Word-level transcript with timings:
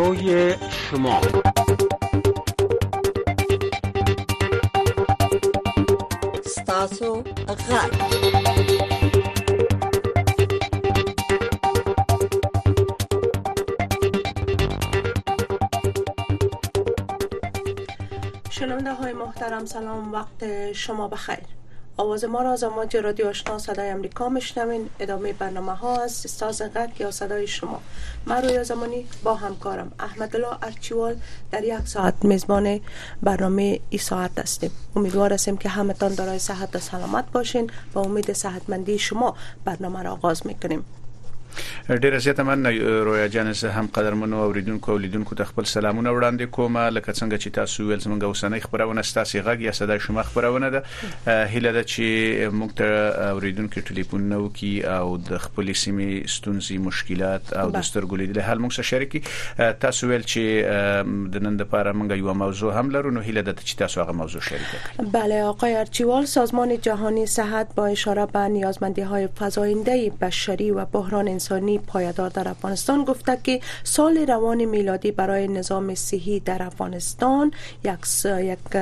برای 0.00 0.54
شما 0.90 1.20
ستاسو 6.46 7.12
غرب 7.22 7.90
شنونده 18.50 18.92
های 18.94 19.12
محترم 19.12 19.64
سلام 19.64 20.12
وقت 20.12 20.72
شما 20.72 21.08
بخیر 21.08 21.39
آواز 22.10 22.24
ما 22.24 22.42
را 22.42 22.52
از 22.52 22.62
امواج 22.62 22.96
رادیو 22.96 23.26
آشنا 23.28 23.58
صدای 23.58 23.90
امریکا 23.90 24.28
میشنوین 24.28 24.88
ادامه 25.00 25.32
برنامه 25.32 25.74
ها 25.74 26.02
از 26.02 26.12
ساز 26.12 26.62
یا 27.00 27.10
صدای 27.10 27.46
شما 27.46 27.80
من 28.26 28.42
روی 28.44 28.64
زمانی 28.64 29.06
با 29.24 29.34
همکارم 29.34 29.92
احمد 29.98 30.36
الله 30.36 30.56
ارچیوال 30.62 31.16
در 31.52 31.64
یک 31.64 31.80
ساعت 31.88 32.14
میزبان 32.24 32.80
برنامه 33.22 33.80
ای 33.90 33.98
ساعت 33.98 34.38
هستیم 34.38 34.70
امیدوار 34.96 35.32
هستیم 35.32 35.56
که 35.56 35.68
همتان 35.68 36.14
دارای 36.14 36.38
صحت 36.38 36.76
و 36.76 36.78
سلامت 36.78 37.30
باشین 37.32 37.70
و 37.94 37.98
امید 37.98 38.32
صحتمندی 38.32 38.98
شما 38.98 39.36
برنامه 39.64 40.02
را 40.02 40.12
آغاز 40.12 40.46
میکنیم 40.46 40.84
ډیره 41.88 42.18
زیاته 42.18 42.42
مننه 42.42 43.00
رویا 43.04 43.26
جان 43.28 43.52
زه 43.52 43.70
هم 43.70 43.86
قدرمنو 43.86 44.36
اوریدونکو 44.42 44.92
ولیدونکو 44.92 45.34
ته 45.34 45.44
خپل 45.44 45.64
سلامونه 45.64 46.10
وړاندې 46.10 46.42
کوم 46.56 46.78
لکه 46.78 47.12
څنګه 47.12 47.40
چې 47.42 47.48
تاسو 47.58 47.86
ویل 47.88 48.00
زمونږ 48.00 48.24
اوسنۍ 48.28 48.60
خبرونه 48.66 49.02
ستاسو 49.02 49.38
غږ 49.42 49.60
یا 49.66 49.72
صدا 49.78 49.98
شما 49.98 50.22
خبرونه 50.28 50.70
ده 50.76 50.82
هله 51.26 51.72
ده 51.72 51.82
چې 51.92 52.52
موږ 52.60 52.76
ته 52.80 53.32
اوریدونکو 53.38 53.80
ټلیفون 53.90 54.20
نو 54.34 54.40
کی 54.60 54.72
او 54.86 55.16
د 55.30 55.38
خپل 55.46 55.72
سیمې 55.72 56.30
ستونزې 56.36 56.80
مشکلات 56.88 57.52
او 57.52 57.66
د 57.78 57.84
سترګو 57.90 58.20
لیدل 58.22 58.40
حل 58.50 58.62
موږ 58.68 58.72
سره 58.72 58.84
شریکي 58.92 59.22
تاسو 59.86 60.08
ویل 60.12 60.22
چې 60.26 61.10
د 61.36 61.46
نن 61.48 61.58
لپاره 61.64 61.92
موږ 61.98 62.22
یو 62.22 62.34
موضوع 62.44 62.72
هم 62.78 62.90
لرو 62.98 63.10
نو 63.18 63.26
هله 63.26 63.40
ده 63.50 63.56
چې 63.62 63.74
تاسو 63.82 64.00
هغه 64.04 64.18
موضوع 64.22 64.40
شریک 64.52 64.70
کړئ 64.70 65.16
بله 65.18 65.40
آقای 65.48 65.76
ارچیوال 65.82 66.24
سازمان 66.36 66.76
جهانی 66.90 67.26
صحت 67.36 67.74
با 67.74 67.86
اشاره 67.94 68.26
به 68.34 68.48
نیازمندی 68.58 69.02
های 69.12 69.28
فزاینده 69.38 70.10
بشری 70.24 70.70
و 70.70 70.84
بحران 70.96 71.28
انسانی 71.40 71.78
پایدار 71.78 72.30
در 72.30 72.48
افغانستان 72.48 73.04
گفته 73.04 73.38
که 73.44 73.60
سال 73.84 74.18
روان 74.18 74.64
میلادی 74.64 75.12
برای 75.12 75.48
نظام 75.48 75.94
صحی 75.94 76.40
در 76.40 76.62
افغانستان 76.62 77.50
یک, 77.84 77.98
یک 78.44 78.74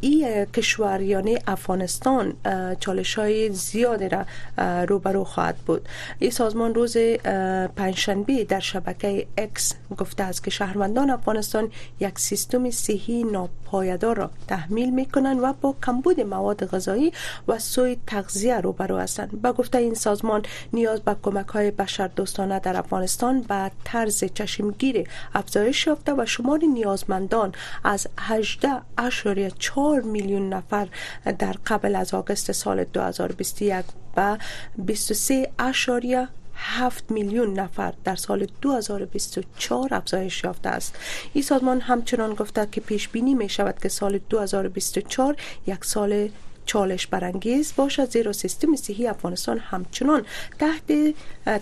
ای 0.00 0.46
کشور 0.54 1.00
یعنی 1.00 1.38
افغانستان 1.46 2.32
چالش 2.80 3.14
های 3.14 3.50
زیادی 3.50 4.08
را 4.08 4.24
روبرو 4.84 5.24
خواهد 5.24 5.56
بود 5.56 5.88
این 6.18 6.30
سازمان 6.30 6.74
روز 6.74 6.96
پنجشنبه 7.76 8.44
در 8.44 8.60
شبکه 8.60 9.26
اکس 9.38 9.72
گفته 9.98 10.22
است 10.24 10.44
که 10.44 10.50
شهروندان 10.50 11.10
افغانستان 11.10 11.70
یک 12.00 12.18
سیستم 12.18 12.70
صحی 12.70 13.24
ناپایدار 13.24 14.16
را 14.16 14.30
تحمیل 14.48 14.90
می 14.94 15.06
کنند 15.06 15.40
و 15.42 15.52
با 15.60 15.74
کمبود 15.86 16.20
مواد 16.20 16.66
غذایی 16.66 17.12
و 17.48 17.58
سوی 17.58 17.96
تغذیه 18.06 18.60
روبرو 18.60 18.96
هستند 18.96 19.42
با 19.42 19.52
گفته 19.52 19.78
این 19.78 19.94
سازمان 19.94 20.42
نیاز 20.72 21.00
به 21.00 21.16
کمک 21.22 21.39
کمک 21.42 21.48
های 21.78 22.08
دوستانه 22.16 22.58
در 22.58 22.76
افغانستان 22.76 23.40
به 23.40 23.70
طرز 23.84 24.24
چشمگیر 24.34 25.08
افزایش 25.34 25.86
یافته 25.86 26.12
و 26.18 26.24
شمار 26.26 26.60
نیازمندان 26.74 27.52
از 27.84 28.06
18.4 29.00 30.04
میلیون 30.04 30.48
نفر 30.48 30.88
در 31.38 31.52
قبل 31.66 31.96
از 31.96 32.14
آگست 32.14 32.52
سال 32.52 32.84
2021 32.84 33.84
به 34.14 34.38
23.7 34.86 36.28
7 36.62 37.10
میلیون 37.10 37.54
نفر 37.54 37.94
در 38.04 38.16
سال 38.16 38.46
2024 38.62 39.94
افزایش 39.94 40.44
یافته 40.44 40.68
است 40.68 40.96
این 41.32 41.44
سازمان 41.44 41.80
همچنان 41.80 42.34
گفته 42.34 42.66
که 42.72 42.80
پیش 42.80 43.08
بینی 43.08 43.34
می 43.34 43.48
شود 43.48 43.78
که 43.82 43.88
سال 43.88 44.18
2024 44.18 45.36
یک 45.66 45.84
سال 45.84 46.28
چالش 46.66 47.06
برانگیز 47.06 47.72
باشد 47.76 48.10
زیرا 48.10 48.32
سیستم 48.32 48.76
صحی 48.76 49.06
افغانستان 49.06 49.58
همچنان 49.58 50.26
تحت 50.58 50.92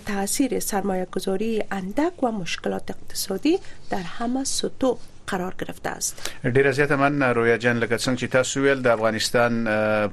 تاثیر 0.05 0.59
سرمایه 0.59 1.05
گذاری 1.05 1.63
اندک 1.71 2.23
و 2.23 2.31
مشکلات 2.31 2.91
اقتصادی 2.91 3.59
در 3.89 4.01
همه 4.01 4.43
سطوح 4.43 4.97
قرار 5.31 5.53
گرفته 5.61 5.89
است 5.89 6.31
ډیر 6.53 6.71
زیاته 6.71 6.95
من 6.95 7.21
رویا 7.23 7.57
جان 7.57 7.77
لکه 7.79 7.97
څنګه 7.97 8.21
چې 8.21 8.27
تاسو 8.37 8.61
ویل 8.61 8.81
د 8.87 8.93
افغانستان 8.97 9.57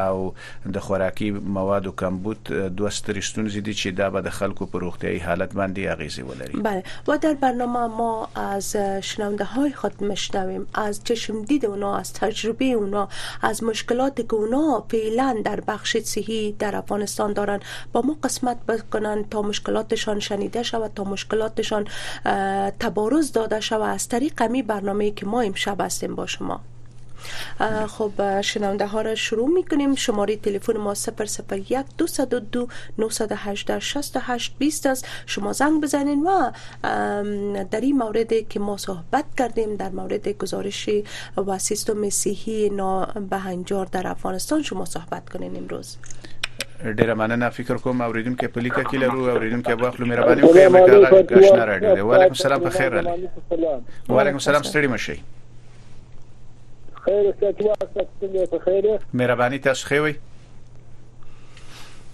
او 0.02 0.33
د 0.74 0.80
خوراکي 0.86 1.30
موادو 1.56 1.92
کمبود 2.02 2.48
دوه 2.80 2.90
ستر 2.98 3.18
چې 3.26 3.92
دا 4.00 4.08
به 4.14 4.22
د 4.26 4.32
خلکو 4.38 4.66
په 4.74 5.12
حالت 5.26 5.52
باندې 5.60 5.92
اغیزه 5.94 6.24
ولري 6.30 6.62
بله 6.68 7.00
و 7.08 7.16
در 7.24 7.36
برنامه 7.44 7.82
ما 7.98 8.08
از 8.44 8.70
شنونده 9.10 9.44
های 9.52 9.72
خود 9.82 10.02
مشتویم 10.12 10.66
از 10.84 11.00
چشم 11.10 11.42
دید 11.52 11.66
اونا 11.70 11.92
از 11.98 12.12
تجربه 12.20 12.70
اونا 12.80 13.04
از 13.52 13.62
مشکلات 13.70 14.22
که 14.32 14.40
اونا 14.44 14.82
فعلا 14.94 15.30
در 15.48 15.60
بخش 15.70 15.96
صحی 16.12 16.42
در 16.64 16.76
افغانستان 16.82 17.32
دارن 17.40 17.60
با 17.92 18.02
ما 18.08 18.16
قسمت 18.24 18.66
بکنن 18.72 19.24
تا 19.30 19.42
مشکلاتشان 19.50 20.20
شنیده 20.28 20.62
شود 20.72 20.90
تا 20.94 21.04
مشکلاتشان 21.14 21.84
تبارز 22.84 23.32
داده 23.32 23.60
شود 23.60 23.94
از 23.94 24.08
طریق 24.08 24.42
می 24.42 24.62
برنامه 24.74 25.10
که 25.10 25.26
ما 25.26 25.40
امشب 25.40 25.80
هستیم 25.80 26.14
با 26.14 26.26
شما 26.36 26.60
خب 27.90 28.40
شنونده 28.40 28.86
ها 28.86 29.00
را 29.00 29.14
شروع 29.14 29.48
می 29.48 29.62
کنیم 29.64 29.94
شماره 29.94 30.36
تلفن 30.36 30.76
ما 30.76 30.94
001 31.50 31.76
202 31.98 32.68
918 32.98 33.78
68 33.78 34.54
20 34.58 34.86
است 34.86 35.06
شما 35.26 35.52
زنگ 35.52 35.82
بزنین 35.82 36.26
و 36.26 36.52
در 37.70 37.80
این 37.80 37.96
مورد 37.96 38.48
که 38.48 38.60
ما 38.60 38.76
صحبت 38.76 39.24
کردیم 39.38 39.76
در 39.76 39.88
مورد 39.88 40.28
گزارش 40.28 40.90
و 41.46 41.58
سیستم 41.58 42.10
صحی 42.10 42.70
نابهنجار 42.70 43.86
در 43.92 44.06
افغانستان 44.06 44.62
شما 44.62 44.84
صحبت 44.84 45.28
کنین 45.30 45.56
امروز 45.56 45.96
ډیر 46.96 47.06
مننه 47.14 47.50
فکر 47.50 47.76
کوم 47.78 48.00
اوریدم 48.00 48.36
کې 48.36 48.44
پلیکا 48.44 48.82
کې 48.82 48.94
لرو 48.94 49.20
اوریدم 49.24 49.62
کې 49.62 49.82
واخلو 49.82 50.06
مهرباني 50.06 50.40
وکړئ 50.42 50.70
مګر 50.70 51.08
غاښ 51.08 51.52
نه 51.52 51.64
راډیو 51.78 52.00
وعلیکم 52.04 52.36
السلام 52.38 52.58
بخیر 52.58 52.98
علی 52.98 53.28
وعلیکم 54.08 54.36
السلام 54.38 54.62
ستړي 54.62 54.86
مشي 54.86 55.22
خیر 57.14 57.28
استاد 57.28 57.54
تاسو 57.56 58.00
څنګه 58.20 58.46
په 58.52 58.58
خیر 58.64 58.86
مهرباني 59.20 59.58
تاسو 59.66 59.86
خوي 59.88 60.14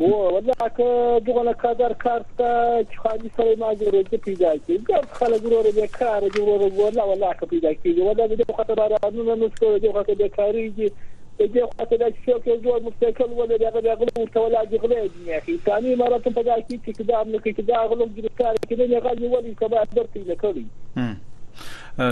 و 0.00 0.04
والله 0.04 0.52
که 0.76 1.22
دغه 1.26 1.54
کادر 1.54 1.92
کار 1.92 2.24
ته 2.38 2.86
چې 2.92 2.96
خالي 2.98 3.30
سره 3.36 3.56
ما 3.58 3.74
جوړه 3.74 4.14
پیدا 4.16 4.56
کی 4.66 4.78
ګر 4.78 5.06
خلک 5.12 5.44
ورو 5.44 5.72
به 5.74 5.86
کار 5.86 6.28
جوړه 6.28 6.72
والله 6.76 7.02
والله 7.02 7.34
که 7.40 7.46
پیدا 7.46 7.74
کی 7.74 7.92
ولا 7.92 8.26
د 8.26 8.52
خطر 8.56 8.74
راځنه 8.74 9.34
نو 9.40 9.48
څه 9.48 9.78
د 9.84 9.92
خطر 9.92 10.14
بیکاریږي 10.14 10.92
دې 11.38 11.60
خاطر 11.76 11.96
دا 11.96 12.06
شو 12.24 12.38
کې 12.38 12.50
جوړ 12.64 12.80
مستقل 12.88 13.32
ولا 13.32 13.56
دا 13.56 13.70
غلا 13.78 13.94
غلو 13.94 14.26
ته 14.34 14.40
ولا 14.40 14.64
جغلې 14.64 15.10
دي 15.14 15.32
اخي 15.34 15.58
ثاني 15.66 15.94
مره 15.96 16.18
ته 16.18 16.30
پدا 16.40 16.60
کی 16.60 16.80
چې 16.86 16.92
کدا 17.02 17.22
نو 17.22 17.38
کې 17.38 17.52
کدا 17.60 17.84
غلو 17.92 18.06
دې 18.16 18.30
کار 18.42 18.54
کې 18.68 18.76
دې 18.80 19.00
غلې 19.04 19.28
ولې 19.32 19.54
کبا 19.60 19.84
درته 19.96 20.20
نه 20.26 20.34
کړی 20.44 20.66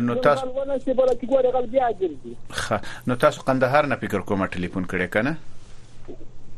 نو 0.07 0.15
تاسو 0.15 0.47
نو 3.07 3.15
تاسو 3.17 3.43
قندهار 3.51 3.87
نه 3.87 3.97
فکر 3.97 4.21
کوم 4.23 4.47
ټلیفون 4.47 4.85
کړی 4.85 5.09
کنه 5.19 5.37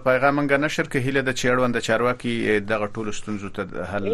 پیغام 0.07 0.39
غا 0.53 0.61
نشر 0.61 0.87
کې 0.93 1.03
هیله 1.09 1.25
د 1.29 1.35
چیروند 1.41 1.81
چارواکي 1.89 2.33
دغه 2.71 2.87
ټول 2.99 3.11
ستونزو 3.19 3.51
ته 3.59 3.85
حل 3.91 4.09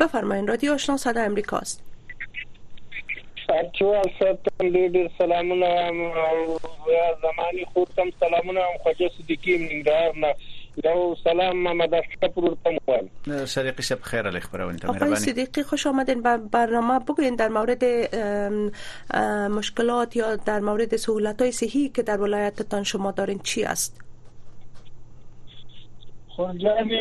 بفرمایین 0.01 0.47
رادیو 0.47 0.73
آشنا 0.73 0.97
صدا 0.97 1.21
امریکاست 1.21 1.92
اکچوال 3.51 4.03
صاحب 4.19 4.37
ته 4.47 4.69
ډېر 4.75 4.89
ډېر 4.97 5.07
سلامونه 5.17 5.69
او 6.25 6.57
زماني 7.27 7.63
خو 7.73 7.85
تم 7.95 8.09
سلامونه 8.19 8.61
او 8.65 8.77
خوجه 8.83 9.09
صدیقي 9.17 9.57
منګار 9.63 10.15
نه 10.25 10.35
یو 10.85 11.15
سلام 11.23 11.59
محمد 11.63 11.93
اشرف 11.93 12.37
رو 12.43 12.55
تم 12.65 12.77
وایي 12.87 13.45
صدیقی 13.55 13.83
شب 13.89 13.99
خیر 14.11 14.27
علی 14.27 14.39
خبرو 14.45 14.69
انت 14.69 14.85
مهربانی 14.85 15.11
آقای 15.11 15.25
صدیقی 15.25 15.63
خوش 15.73 15.87
آمدین 15.87 16.21
به 16.21 16.37
برنامه 16.37 16.99
بگوین 16.99 17.35
در 17.35 17.47
مورد 17.57 17.83
مشکلات 19.57 20.15
یا 20.15 20.35
در 20.35 20.59
مورد 20.59 20.95
سهولت 20.95 21.41
های 21.41 21.51
صحی 21.51 21.89
که 21.89 22.01
در 22.03 22.21
ولایتتان 22.21 22.83
شما 22.83 23.11
دارین 23.11 23.39
چی 23.39 23.63
است 23.63 24.02
خورجاني 26.35 26.99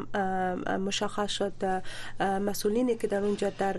مشخص 0.87 1.31
شد 1.31 1.53
مسئولینی 2.19 2.95
که 2.95 3.07
در 3.07 3.21
اونجا 3.27 3.49
در 3.61 3.75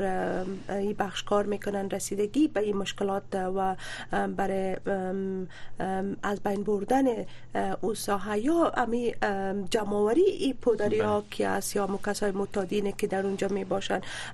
این 0.68 0.92
بخش 0.98 1.22
کار 1.30 1.44
میکنن 1.52 1.90
رسیدگی 1.90 2.48
به 2.48 2.60
این 2.60 2.76
مشکلات 2.76 3.22
و 3.58 3.76
برای 4.28 4.76
از 6.22 6.40
بین 6.46 6.62
بردن 6.62 7.04
او 7.80 7.94
ساحه 7.94 8.38
یا 8.38 8.72
امی 8.76 9.14
جمعوری 9.70 10.22
ای 10.22 10.52
پودری 10.62 11.00
ها 11.00 11.20
بله. 11.20 11.28
که 11.30 11.46
از 11.48 11.76
یا 11.76 11.86
های 12.22 12.30
متادینه 12.30 12.92
که 12.98 13.06
در 13.06 13.26
اونجا 13.26 13.48
می 13.48 13.64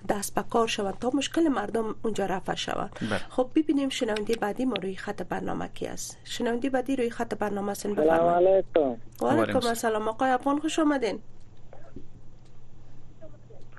دست 0.09 0.35
به 0.35 0.45
کار 0.51 0.69
شوند 0.69 0.99
تا 1.01 1.11
مشکل 1.15 1.43
مردم 1.49 1.95
اونجا 2.03 2.27
رفع 2.27 2.55
شود 2.55 2.91
بله. 3.01 3.19
خب 3.29 3.51
ببینیم 3.55 3.89
شنونده 3.89 4.37
بعدی 4.37 4.65
ما 4.65 4.77
روی 4.83 4.97
خط 4.97 5.23
برنامه 5.23 5.67
کی 5.75 5.87
است 5.87 6.17
شنونده 6.25 6.71
بعدی 6.71 6.97
روی 6.97 7.11
خط 7.11 7.35
برنامه 7.35 7.75
سلام 7.97 8.29
علیکم 8.29 8.97
و 9.23 9.27
علیکم 9.27 9.67
السلام 9.69 10.09
آقای 10.09 10.31
افغان 10.31 10.59
خوش 10.59 10.79
آمدین 10.79 11.19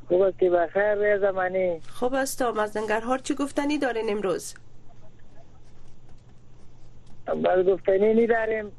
خوب 0.08 0.22
استی 0.22 0.50
بخیر 0.50 0.94
ریز 0.96 1.22
زمانی 1.22 1.80
خوب 1.80 2.14
استم 2.14 2.60
از 2.60 2.74
دنگرهار 2.78 3.18
چی 3.18 3.36
گفتنی 3.36 3.78
دارین 3.78 4.06
امروز 4.10 4.54
بس 7.28 7.66
گفتنی 7.68 8.14
نی 8.14 8.28
داریم 8.28 8.72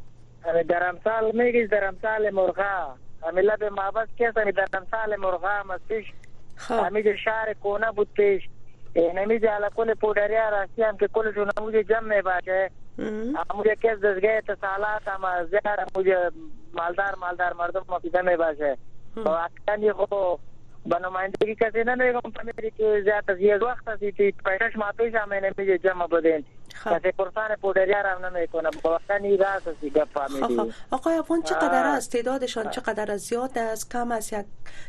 درمسال 0.69 1.37
میگیز 1.37 1.71
درمسال 1.71 2.31
مرغا 2.31 2.95
همه 3.23 3.43
لب 3.43 3.65
محبت 3.65 4.09
کس 4.19 4.37
همی 4.37 4.53
درمسال 4.53 5.17
مرغا 5.19 5.63
مستیش 5.69 6.07
خب. 6.57 6.75
همه 6.75 7.17
شهر 7.17 7.55
کونه 7.63 7.93
بود 7.93 8.09
پیش 8.15 8.43
اینمی 8.95 9.35
علا 9.37 9.69
کل 9.69 9.95
پودریا 9.95 10.49
راستی 10.49 10.83
هم 10.83 10.97
که 10.97 11.09
کل 11.09 11.33
جنموز 11.33 11.75
جمع 11.75 12.23
باشه 12.23 12.71
मुझे 12.99 13.75
केस 13.81 13.99
दस 14.01 14.17
गए 14.25 14.41
तो 14.49 14.55
साला 14.57 14.93
था 15.07 15.15
मजार 15.25 15.85
मुझे 15.97 16.17
मालदार 16.77 17.15
मालदार 17.21 17.55
मर्दों 17.59 17.81
को 17.85 17.97
कितने 18.09 18.37
बस 18.41 18.57
है 18.63 18.75
तो 19.25 19.31
आखिर 19.31 19.85
ये 19.85 19.93
को 20.01 20.19
بنمایندگی 20.93 21.55
کسی 21.61 21.83
نه 21.85 21.95
نگم 21.95 22.31
پمیری 22.31 22.71
که 22.71 23.01
زیاد 23.05 23.31
از 23.31 23.41
یک 23.41 23.63
وقت 23.63 23.89
هستی 23.89 24.13
که 24.13 24.33
پیشش 24.47 24.77
ما 24.77 24.93
پیش 24.99 25.15
همه 25.15 25.41
نمیجه 25.41 25.79
جمع 25.79 26.07
بدین 26.07 26.45
کسی 26.85 27.11
پرسان 27.11 27.57
پودریار 27.63 28.07
هم 28.07 28.27
نمیکنه 28.27 28.71
بلستانی 28.85 29.37
راست 29.37 29.69
هستی 29.69 29.91
گپ 29.91 30.05
فامیلی 30.15 30.73
آقای 30.91 31.15
افغان 31.17 31.43
چقدر 31.43 31.85
است 31.87 32.13
تعدادشان 32.13 32.71
چقدر 32.71 33.17
زیاد 33.17 33.59
است 33.59 33.91
کم 33.93 34.13
است 34.13 34.33
یک 34.33 34.47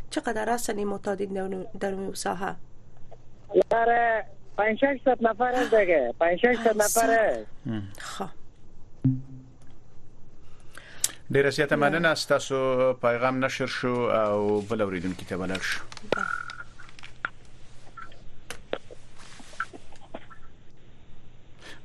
چقدر 0.10 0.50
است 0.50 0.70
این 0.70 0.88
متعدد 0.88 1.68
در 1.80 1.90
این 1.92 2.14
ساحه 2.14 2.56
یاره 3.74 4.26
پنج 4.58 4.78
ششصد 4.80 5.18
نفر 5.28 5.48
است 5.52 5.74
دیگه 5.74 6.14
پنج 6.20 6.38
ششصد 6.40 6.78
نفر 6.82 7.20
است 7.20 7.46
خب 8.00 8.26
ډیره 11.32 11.50
زیاته 11.50 11.76
مننه 11.76 12.16
ستاسو 12.16 12.94
پیغام 12.94 13.46
نشر 13.46 13.66
شو 13.66 13.88
او 13.88 14.62
بل 14.62 14.82
اوریدونکو 14.82 15.24
ته 15.26 15.36
ولر 15.38 15.60
شو 15.62 15.84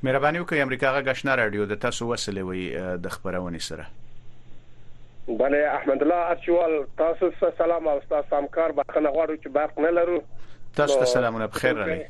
مهرباني 0.03 0.39
وکړئ 0.39 0.53
امریکا 0.53 1.01
غاښنا 1.03 1.25
رادیو 1.41 1.65
د 1.65 1.75
تاسو 1.79 2.15
وسلې 2.15 2.37
وي 2.37 2.97
د 2.97 3.07
خبرونې 3.07 3.61
سره 3.61 3.85
بله 5.27 5.69
احمد 5.73 6.01
الله 6.01 6.15
ارچوال 6.15 6.87
تاسو 6.97 7.31
سلام 7.57 7.87
او 7.87 7.99
تاسو 8.09 8.35
همکار 8.35 8.71
بخنه 8.71 9.09
غواړم 9.09 9.41
چې 9.45 9.49
برق 9.49 9.79
نه 9.79 9.91
لرو 9.91 10.23
تاسو 10.75 10.99
ته 10.99 11.05
سلامونه 11.05 11.47
بخیر 11.47 11.73
راغلی 11.73 12.05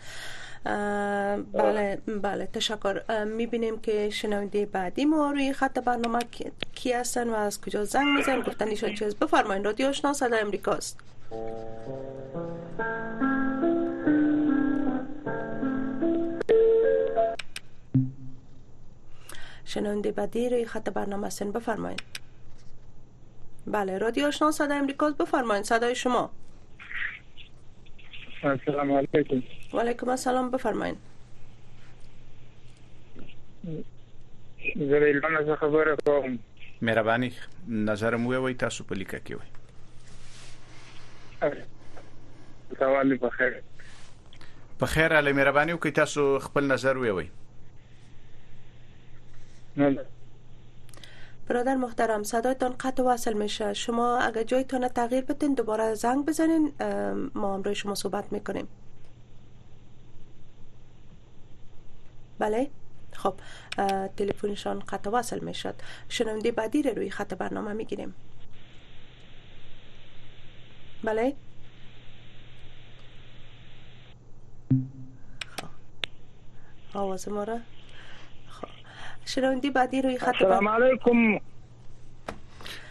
بله 0.63 1.95
بله 2.21 2.45
تشکر 2.45 3.23
میبینیم 3.23 3.80
که 3.82 4.10
شنونده 4.10 4.65
بعدی 4.65 5.06
ما 5.06 5.32
روی 5.32 5.54
خط 5.54 5.80
برنامه 5.80 6.19
کی 6.76 6.93
هستن 6.93 7.30
و 7.30 7.34
از 7.34 7.62
کجا 7.62 7.86
زنگ 7.86 8.08
میزن 8.17 8.39
گفتن 8.41 8.67
ایشان 8.67 8.95
چیز 8.95 9.15
بفرمایید 9.15 9.65
رادیو 9.65 9.88
آشنا 9.88 10.13
صدای 10.13 10.39
امریکاست 10.39 10.97
شنونده 19.65 20.12
بعدی 20.12 20.49
روی 20.49 20.65
خط 20.65 20.89
برنامه 20.89 21.28
هستن 21.28 21.52
بفرمایید 21.52 22.04
بله 23.67 23.97
رادیو 23.97 24.26
آشنا 24.28 24.52
صدای 24.52 24.78
امریکاست 24.78 25.17
بفرمایید 25.17 25.65
صدای 25.65 25.95
شما 25.95 26.30
السلام 28.45 28.91
علیکم 28.93 29.38
و 29.73 29.79
علیکم 29.82 30.10
السلام 30.10 30.49
بفرمایید 30.51 30.97
زه 34.63 34.99
د 34.99 35.03
ایران 35.03 35.45
څخه 35.45 35.56
خبره 35.60 35.95
کوم 36.06 36.39
مهرباني 36.82 37.29
نظر 37.89 38.15
مو 38.23 38.29
وي 38.45 38.53
تاسو 38.63 38.79
په 38.89 38.93
لیکه 39.01 39.19
کې 39.29 39.34
وي 39.36 39.49
سوال 42.79 43.08
په 43.25 43.29
خیر 43.38 43.53
په 44.79 44.86
خیر 44.95 45.12
علي 45.21 45.32
مهرباني 45.39 45.71
وکي 45.79 45.91
تاسو 46.01 46.21
خپل 46.49 46.63
نظر 46.73 46.95
وي 47.03 47.12
وي 47.19 47.27
نه 49.77 49.89
برادر 51.47 51.75
محترم 51.75 52.23
صدایتان 52.23 52.75
قطع 52.79 53.03
وصل 53.03 53.34
میشه 53.34 53.73
شما 53.73 54.17
اگر 54.17 54.43
تانه 54.62 54.89
تغییر 54.89 55.25
بتین 55.25 55.53
دوباره 55.53 55.93
زنگ 55.93 56.25
بزنین 56.25 56.73
ما 57.36 57.53
هم 57.53 57.63
روی 57.63 57.75
شما 57.75 57.95
صحبت 57.95 58.32
میکنیم 58.34 58.67
بله 62.39 62.71
خب 63.13 63.34
تلفنشان 64.17 64.79
قطع 64.79 65.10
وصل 65.10 65.39
میشد 65.39 65.75
شنونده 66.10 66.51
بعدی 66.51 66.84
روی 66.84 67.10
خط 67.10 67.34
برنامه 67.34 67.73
میگیریم 67.73 68.15
بله 71.03 71.36
خب 75.58 75.67
آواز 76.97 77.29
ما 77.29 77.45
شنوندی 79.25 79.69
بعدی 79.69 80.01
روی 80.01 80.17
خط 80.17 80.27
السلام 80.27 80.67
علیکم 80.67 81.38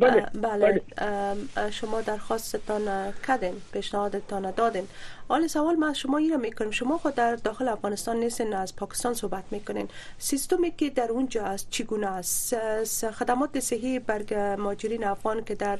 بله،, 0.00 0.26
بله, 0.34 0.80
بله. 0.96 1.70
شما 1.70 2.00
درخواستتان 2.00 3.12
کردین 3.28 3.52
پیشنهادتان 3.72 4.50
دادین 4.50 4.82
حال 5.28 5.46
سوال 5.46 5.74
ما 5.76 5.92
شما 5.94 6.18
این 6.18 6.30
را 6.30 6.36
میکنیم 6.36 6.70
شما 6.70 6.98
خود 6.98 7.14
در 7.14 7.36
داخل 7.36 7.68
افغانستان 7.68 8.16
نیستین 8.16 8.54
از 8.54 8.76
پاکستان 8.76 9.14
صحبت 9.14 9.44
میکنین 9.50 9.88
سیستمی 10.18 10.70
که 10.70 10.90
در 10.90 11.08
اونجا 11.10 11.44
است 11.44 11.70
چگونه 11.70 12.06
است 12.06 13.10
خدمات 13.10 13.58
صحی 13.60 13.98
بر 13.98 14.56
ماجرین 14.56 15.04
افغان 15.04 15.44
که 15.44 15.54
در 15.54 15.78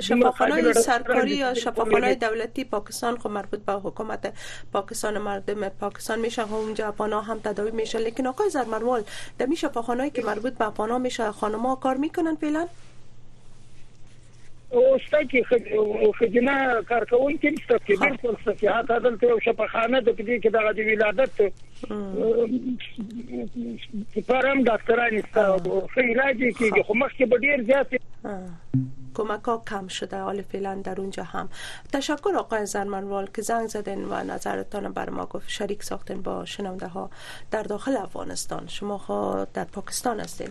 شفاخانه 0.00 0.72
سرکاری 0.72 1.30
یا 1.30 1.54
شفاخانه 1.54 2.14
دولتی 2.14 2.64
پاکستان 2.64 3.16
خب 3.18 3.30
مربوط 3.30 3.60
به 3.64 3.72
حکومت 3.72 4.32
پاکستان 4.72 5.18
مردم 5.18 5.68
پاکستان 5.68 6.18
میشه 6.18 6.42
و 6.42 6.54
اونجا 6.54 6.88
افانا 6.88 7.20
هم 7.20 7.40
تداوی 7.44 7.70
میشه 7.70 7.98
لیکن 7.98 8.26
آقای 8.26 8.50
زرمروال 8.50 9.02
در 9.38 9.46
می 9.46 9.56
شفاخانه 9.56 10.10
که 10.10 10.22
مربوط 10.22 10.52
به 10.58 10.66
افانا 10.66 10.98
میشه 10.98 11.30
خانما 11.32 11.74
کار 11.74 11.96
میکنن 11.96 12.34
فعلا 12.34 12.66
اوستا 14.70 15.22
کې 15.22 15.42
خجنه 16.18 16.82
کارکون 16.88 17.38
کې 17.42 17.46
مستقبل 17.62 18.16
فلسفه 18.16 18.70
هاته 18.70 18.98
دلته 18.98 19.32
شفاخانه 19.44 20.00
د 20.00 20.16
دې 20.16 20.40
کې 20.42 20.46
د 20.46 20.54
ولادت 20.86 21.52
پرم 21.88 24.58
ډاکټران 24.68 25.14
ستاسو 25.28 25.78
خو 25.94 26.02
علاج 26.02 26.42
کیږي 26.42 26.82
خو 26.88 26.94
مخکې 27.02 27.30
به 27.32 27.38
ډیر 27.44 27.62
زیات 27.70 27.94
کمک 29.18 29.48
ها 29.52 29.54
کم 29.70 29.88
شده 29.96 30.20
حال 30.26 30.42
فعلا 30.52 30.74
در 30.88 31.00
اونجا 31.04 31.22
هم 31.30 31.48
تشکر 31.96 32.36
آقای 32.42 32.66
زرمنوال 32.74 33.26
که 33.38 33.42
زنگ 33.48 33.66
زدن 33.76 34.04
و 34.12 34.20
نظرتان 34.32 34.86
بر 34.98 35.10
ما 35.18 35.24
گفت 35.32 35.48
شریک 35.56 35.82
ساختن 35.90 36.20
با 36.28 36.34
شنونده 36.54 36.86
ها 36.96 37.04
در 37.56 37.62
داخل 37.74 37.94
افغانستان 38.02 38.66
شما 38.76 38.96
ها 39.08 39.20
در 39.56 39.64
پاکستان 39.78 40.16
هستین 40.26 40.50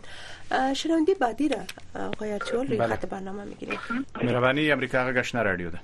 شنونده 0.74 1.14
بعدی 1.22 1.48
را 1.50 1.58
آقای 1.96 2.40
چول 2.52 2.68
روی 2.68 2.78
بله. 2.78 2.96
خط 2.96 3.06
برنامه 3.06 3.44
میگیرید 3.44 3.80
مهربانی 4.24 4.72
امریکا 4.78 5.00
گشنه 5.20 5.44
رادیو 5.50 5.70
ده 5.70 5.80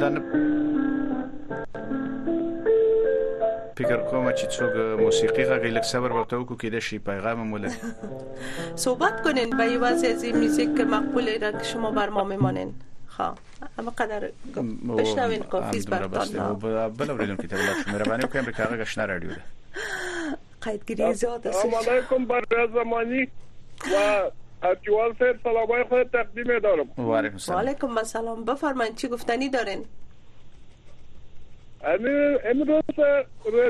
دا 0.00 0.08
فکر 3.78 4.00
کوم 4.10 4.26
چې 4.38 4.46
څوک 4.54 4.78
موسیقي 5.00 5.44
غږی 5.50 5.68
لک 5.74 5.84
صبر 5.90 6.12
ورته 6.12 6.38
وکړو 6.38 6.56
کې 6.60 6.70
د 6.76 6.86
شي 6.88 6.96
پیغام 7.10 7.42
مولا 7.50 7.74
صحبت 8.84 9.20
کنن 9.26 9.52
به 9.60 9.68
یواز 9.74 10.04
از 10.10 10.24
این 10.30 10.40
موزیک 10.44 10.80
مقبول 10.94 11.30
را 11.46 11.52
که 11.58 11.68
شما 11.74 11.90
بر 12.00 12.14
ما 12.16 12.24
میمانن 12.32 12.72
ها 13.18 13.28
اما 13.78 13.94
قدر 14.02 14.26
بشنوین 14.56 15.46
قافیز 15.54 15.86
برتان 15.92 16.42
بلا 16.66 17.14
وریدم 17.14 17.38
که 17.44 17.48
تبلا 17.54 17.78
شما 17.86 17.96
روانی 18.04 18.24
وکم 18.28 18.42
به 18.50 18.58
کاغه 18.58 18.76
گشنه 18.82 19.06
رادیو 19.12 19.30
ده 19.38 20.34
قیدگیری 20.66 21.14
زیاد 21.22 21.46
است 21.52 21.64
السلام 21.64 21.94
علیکم 21.98 22.24
بر 22.34 22.52
زمانی 22.76 23.24
و 23.94 24.04
اکیوال 24.62 25.12
سید 25.18 25.36
سلامای 25.44 25.82
خود 25.88 26.02
تقدیم 26.02 26.58
دارم 26.58 27.08
وعلیکم 27.50 28.02
سلام 28.02 28.44
بفرمایید 28.44 28.94
چی 28.94 29.08
گفتنی 29.08 29.48
دارین 29.48 29.84
یعنی 31.84 32.36
امروز 32.44 32.82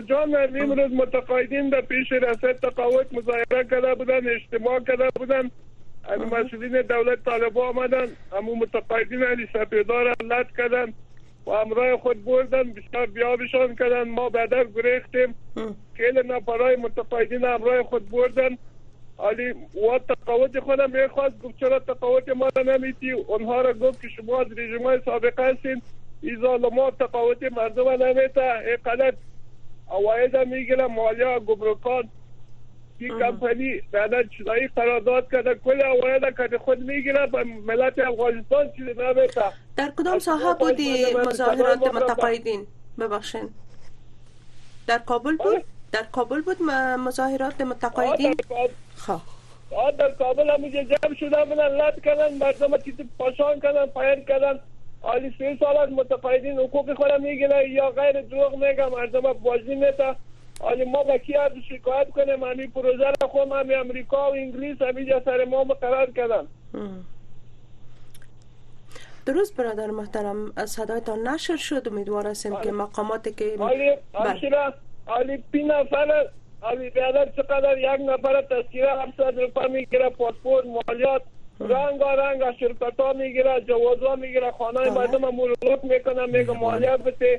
جان 0.07 0.35
امروز 0.61 0.93
متقاعدین 0.93 1.69
در 1.69 1.81
پیش 1.81 2.13
ریاست 2.13 2.53
تقاوت 2.53 3.13
مظاهره 3.13 3.65
کده 3.65 3.95
بودن 3.95 4.21
اجتماع 4.35 4.81
کرده 4.81 5.09
بودن 5.17 5.51
مسئولین 6.33 6.83
دولت 6.83 7.25
طالب 7.25 7.59
آمدن 7.59 8.07
امو 8.33 8.55
متقایدین 8.57 9.23
علی 9.23 9.49
سپیدار 9.53 10.05
لط 10.23 10.47
کردن 10.57 10.93
و 11.47 11.51
امرای 11.51 11.97
خود 11.97 12.25
بردن 12.25 12.63
بسیار 12.73 13.07
بیابشان 13.07 13.75
کردن 13.77 14.09
ما 14.09 14.29
بعدا 14.29 14.65
گریختیم 14.65 15.35
خیلی 15.95 16.29
نفرهای 16.29 16.77
متقایدین 16.77 17.45
امرای 17.45 17.83
خود 17.83 18.11
بردن 18.11 18.59
علی 19.19 19.51
و 19.93 19.99
تفاوت 20.15 20.61
خودم 20.61 20.91
میخواست 20.91 21.39
گفت 21.39 21.57
چرا 21.61 21.79
تفاوت 21.79 22.29
ما 22.29 22.49
را 22.57 22.63
نمیتی 22.77 23.11
اونها 23.11 23.61
را 23.61 23.73
گفت 23.73 24.01
که 24.03 24.09
شما 24.09 24.41
از 24.41 24.47
رژیم 24.57 25.01
سابقه 25.05 25.45
هستین 25.53 25.83
این 26.23 26.41
ظالما 26.41 26.91
تفاوت 26.91 27.43
مردم 27.43 27.89
نمیتا 27.89 28.55
قلط 28.85 29.15
عواید 29.91 30.37
میگیره 30.37 30.87
مالیا 30.87 31.41
گمرکان 31.41 32.09
کی 32.99 33.09
کمپنی 33.09 33.83
بعدا 33.93 34.23
چنایی 34.23 34.69
قرارداد 34.77 35.31
کرده 35.33 35.55
کل 35.55 35.81
عواید 35.81 36.23
که 36.51 36.59
خود 36.59 36.79
میگیره 36.79 37.27
به 37.27 37.45
ملت 37.45 37.99
افغانستان 37.99 38.73
چیزی 38.77 38.95
نمیتا 38.95 39.53
در 39.77 39.93
کدام 39.99 40.19
ساحه 40.19 40.55
بودی 40.61 41.07
مظاهرات 41.27 41.95
متقاعدین 41.95 42.67
ببخشین 42.99 43.51
در 44.87 44.99
کابل 44.99 45.37
بود؟ 45.37 45.65
در 45.93 46.03
کابل 46.13 46.41
بود 46.41 46.63
مظاهرات 46.99 47.61
متقاعدین 47.61 48.35
خواه 48.97 49.19
خب. 49.21 49.25
آه 49.77 49.91
در 49.93 50.11
کابل 50.11 50.51
هم 50.51 50.69
جمع 50.69 51.15
شدن 51.21 51.45
بودن 51.45 51.69
لط 51.69 52.01
کردن 52.05 52.35
مردم 52.35 52.77
چیزی 52.79 53.09
پاشان 53.19 53.61
کردن 53.61 53.87
پایر 53.87 54.21
کردن 54.21 54.61
حالی 55.01 55.35
سه 55.39 55.57
سال 55.61 55.77
از 55.77 55.91
متقاعدین 55.93 56.59
حقوق 56.59 56.95
خودم 56.95 57.23
میگیرن 57.23 57.71
یا 57.71 57.91
غیر 57.91 58.21
دروغ 58.23 58.55
میگم 58.55 58.89
مردم 58.93 59.33
بازی 59.33 59.75
میتا 59.75 60.17
حالی 60.61 60.85
ما 60.85 61.03
با 61.05 61.19
کی 61.19 61.37
از 61.37 61.53
شکایت 61.69 62.11
کنیم 62.11 62.45
همی 62.45 62.67
پروژه 62.67 63.05
را 63.23 63.29
خود 63.29 63.53
همی 63.53 63.75
امریکا 63.75 64.31
و 64.31 64.35
انگلیس 64.35 64.77
جا 65.09 65.23
سر 65.25 65.45
ما 65.45 65.65
مقرر 65.65 66.11
کردن 66.11 66.47
درست 69.27 69.57
برادر 69.57 69.87
محترم 69.87 70.67
صدایتان 70.67 71.29
نشر 71.29 71.57
شد 71.57 71.89
امیدوار 71.89 72.27
هستیم 72.27 72.53
آره. 72.53 72.65
که 72.65 72.73
مقامات 72.73 73.37
که 73.37 73.57
بله 73.59 73.99
Alip'in 75.09 75.69
Hasan'ın 75.71 76.29
Habibe'den 76.61 77.29
çıkalar 77.37 77.77
yak 77.79 78.01
nafara 78.01 78.49
tezkire 78.49 78.91
hapsat 78.91 79.37
rupa 79.37 79.69
migira 79.69 80.11
pasport 80.11 80.65
maliyat 80.67 81.23
رنگ 81.75 82.01
رنگ 82.23 82.43
شرکت 82.61 82.97
ها 83.03 83.09
میگیره 83.21 83.55
جوازا 83.69 84.13
میگیره 84.23 84.51
خانه 84.59 84.81
مردم 84.99 85.25
ملوک 85.39 85.81
میکنه 85.93 86.25
میگه 86.35 86.53
مالیات 86.65 87.01
بده 87.07 87.31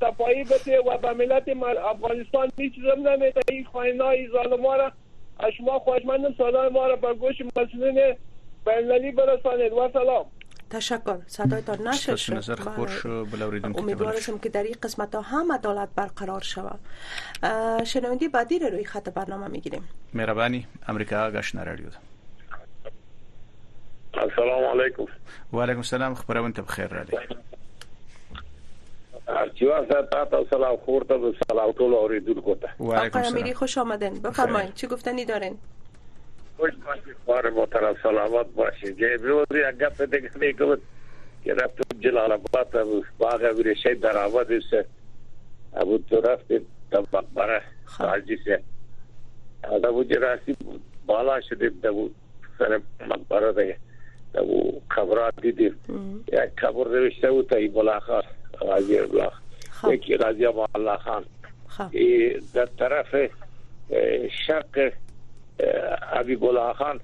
صفایی 0.00 0.42
بده 0.52 0.74
و 0.86 0.90
به 1.02 1.10
ملت 1.20 1.46
افغانستان 1.92 2.46
هیچ 2.60 2.74
چیزم 2.74 3.00
نمیده 3.08 3.40
این 3.52 3.64
خائنا 3.72 4.08
این 4.10 4.28
ظالما 4.34 4.74
را 4.76 4.92
شما 5.56 5.78
خوشمندم 5.78 6.34
سالان 6.38 6.72
ما 6.72 6.86
را 6.86 6.96
به 6.96 7.14
گوش 7.14 7.40
مسئولین 7.56 7.98
بینالمللی 8.66 9.10
برسانید 9.12 9.72
و 9.72 9.88
سلام 9.92 10.24
تشکر 10.74 11.18
صدایتان 11.26 11.88
نشش 11.88 12.30
نظر 12.30 12.54
خور 12.54 12.72
بله. 12.72 12.88
شو 12.96 13.26
امیدوارم 13.76 14.38
که 14.42 14.48
در 14.48 14.62
این 14.62 14.76
قسمت 14.82 15.14
ها 15.14 15.20
هم 15.20 15.52
عدالت 15.52 15.88
برقرار 15.96 16.40
شوه 16.42 16.72
شنونده 17.84 18.28
بعدی 18.28 18.58
رو 18.58 18.68
روی 18.68 18.84
خط 18.84 19.08
برنامه 19.08 19.48
میگیریم 19.48 19.82
مهربانی 20.14 20.66
امریکا 20.88 21.30
گاش 21.30 21.54
رادیو 21.54 21.86
السلام 24.14 24.64
علیکم 24.80 25.02
و 25.52 25.60
علیکم 25.62 25.76
السلام 25.78 26.16
انت 26.28 26.60
بخیر 26.60 26.86
رالی 26.86 27.16
ارچیوا 29.28 29.76
از 29.76 29.86
تا 30.30 30.44
سلام 30.50 30.76
خورته 30.76 31.32
سلام 31.50 31.72
ټول 31.72 31.80
اوریدونکو 32.02 32.40
کوتا 32.40 32.68
و 32.80 32.92
علیکم 32.92 33.18
السلام 33.18 33.52
خوش 33.52 33.78
آمدین 33.78 34.14
بفرمایید 34.22 34.74
چی 34.74 34.86
گفتنی 34.86 35.24
دارین 35.24 35.58
خوش 36.56 36.70
باشید 36.86 37.16
بار 37.26 37.50
محترم 37.50 37.94
سلامت 38.02 38.46
باشید 38.46 39.00
یه 39.00 39.08
روزی 39.08 39.62
گپ 39.80 40.02
دیگه 40.14 40.30
میگم 40.40 40.76
که 41.44 41.54
رفتم 41.54 42.00
جلال 42.00 42.32
آباد 42.32 42.86
باغ 43.18 43.42
وریشه 43.58 43.94
در 43.94 44.16
آباد 44.18 44.52
است 44.52 44.88
ابو 45.76 45.98
تو 45.98 46.20
رفتیم 46.20 46.66
طبق 46.90 47.24
برا 47.34 47.60
سالجی 47.98 48.38
سے 48.46 48.58
ادبو 49.68 50.04
جراسی 50.04 50.56
بالا 51.06 51.40
شدیم 51.40 51.80
دبو 51.82 52.10
سر 52.58 52.80
مقبره 53.00 53.52
ده 53.52 53.76
دبو 54.34 54.80
خبرات 54.90 55.34
دیدیم 55.42 55.74
یک 56.32 56.50
خبر 56.60 56.88
نوشته 56.88 57.30
بود 57.30 57.46
تایی 57.48 57.68
بلاخا 57.68 58.20
غازی 58.60 59.00
بلاخ 59.00 59.40
یکی 59.90 60.16
غازی 60.16 60.46
بالا 60.48 60.96
خان 60.96 61.24
در 62.54 62.66
طرف 62.66 63.30
شرق 64.46 64.92
حبیب 66.12 66.44
الله 66.44 66.72
خان 66.72 67.00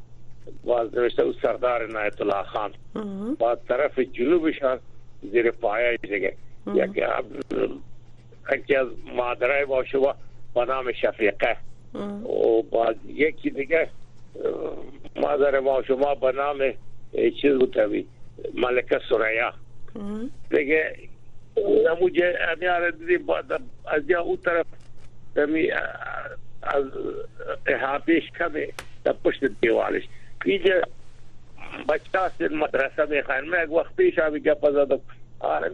وازنوشته 0.65 1.23
او 1.23 1.33
سردار 1.33 1.87
نایت 1.87 2.21
الله 2.21 2.43
خان 2.43 2.73
با 3.39 3.55
طرف 3.55 3.99
جنوب 3.99 4.51
جنوبش 4.51 4.79
زیر 5.23 5.51
پایه 5.51 5.97
دیگه 5.97 6.35
یکی 6.75 7.03
از 7.03 7.25
از 8.81 8.87
مادرای 9.17 9.65
باشه 9.65 9.99
با 9.99 10.15
با 10.55 10.65
نام 10.65 10.93
شفیقه 10.93 11.57
و 12.25 12.63
بعد 12.63 12.97
یکی 13.07 13.51
دیگه 13.51 13.89
مادر 15.17 15.61
ما 15.61 15.83
شما 15.83 16.15
با 16.15 16.31
نام 16.31 16.59
چیز 17.43 17.59
بود 17.59 17.77
ملکه 18.55 19.01
سریا 19.09 19.53
دیگه 20.51 20.97
نموجه 21.87 22.35
امیار 22.57 22.91
دیدی 22.91 23.19
از 23.93 24.11
یا 24.11 24.21
او 24.23 24.37
طرف 24.37 24.67
از 26.63 26.85
کمه 28.39 28.69
در 29.05 29.13
پشت 29.25 29.45
دیوالش 29.45 30.03
کیجه 30.45 30.83
بچه 31.89 32.31
سن 32.39 32.55
مدرسه 32.57 33.05
میخواین 33.07 33.45
من 33.51 33.65
یک 33.65 33.73
وقت 33.73 33.97
پیش 33.97 34.19
آبی 34.19 34.41
گپ 34.41 34.71
زدم 34.71 35.01
آره 35.41 35.69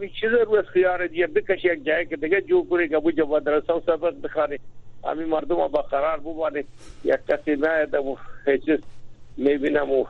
رو 0.45 0.55
از 0.55 0.65
خیاره 0.65 1.07
دیگه 1.07 1.27
بکش 1.27 1.65
یک 1.65 1.85
جای 1.85 2.05
که 2.05 2.15
دیگه 2.15 2.41
جو 2.41 2.65
کنه 2.69 2.87
که 2.87 2.99
بوجه 2.99 3.23
مدرسه 3.23 3.73
و 3.73 3.79
سبق 3.85 4.13
بخانی 4.23 4.57
امی 5.03 5.25
مردم 5.25 5.55
با 5.67 5.81
قرار 5.81 6.19
ببانی 6.19 6.63
یک 7.03 7.19
کسی 7.29 7.55
نایده 7.55 7.97
و 7.97 8.15
هیچیز 8.47 8.79
میبینم 9.37 9.91
و 9.91 10.05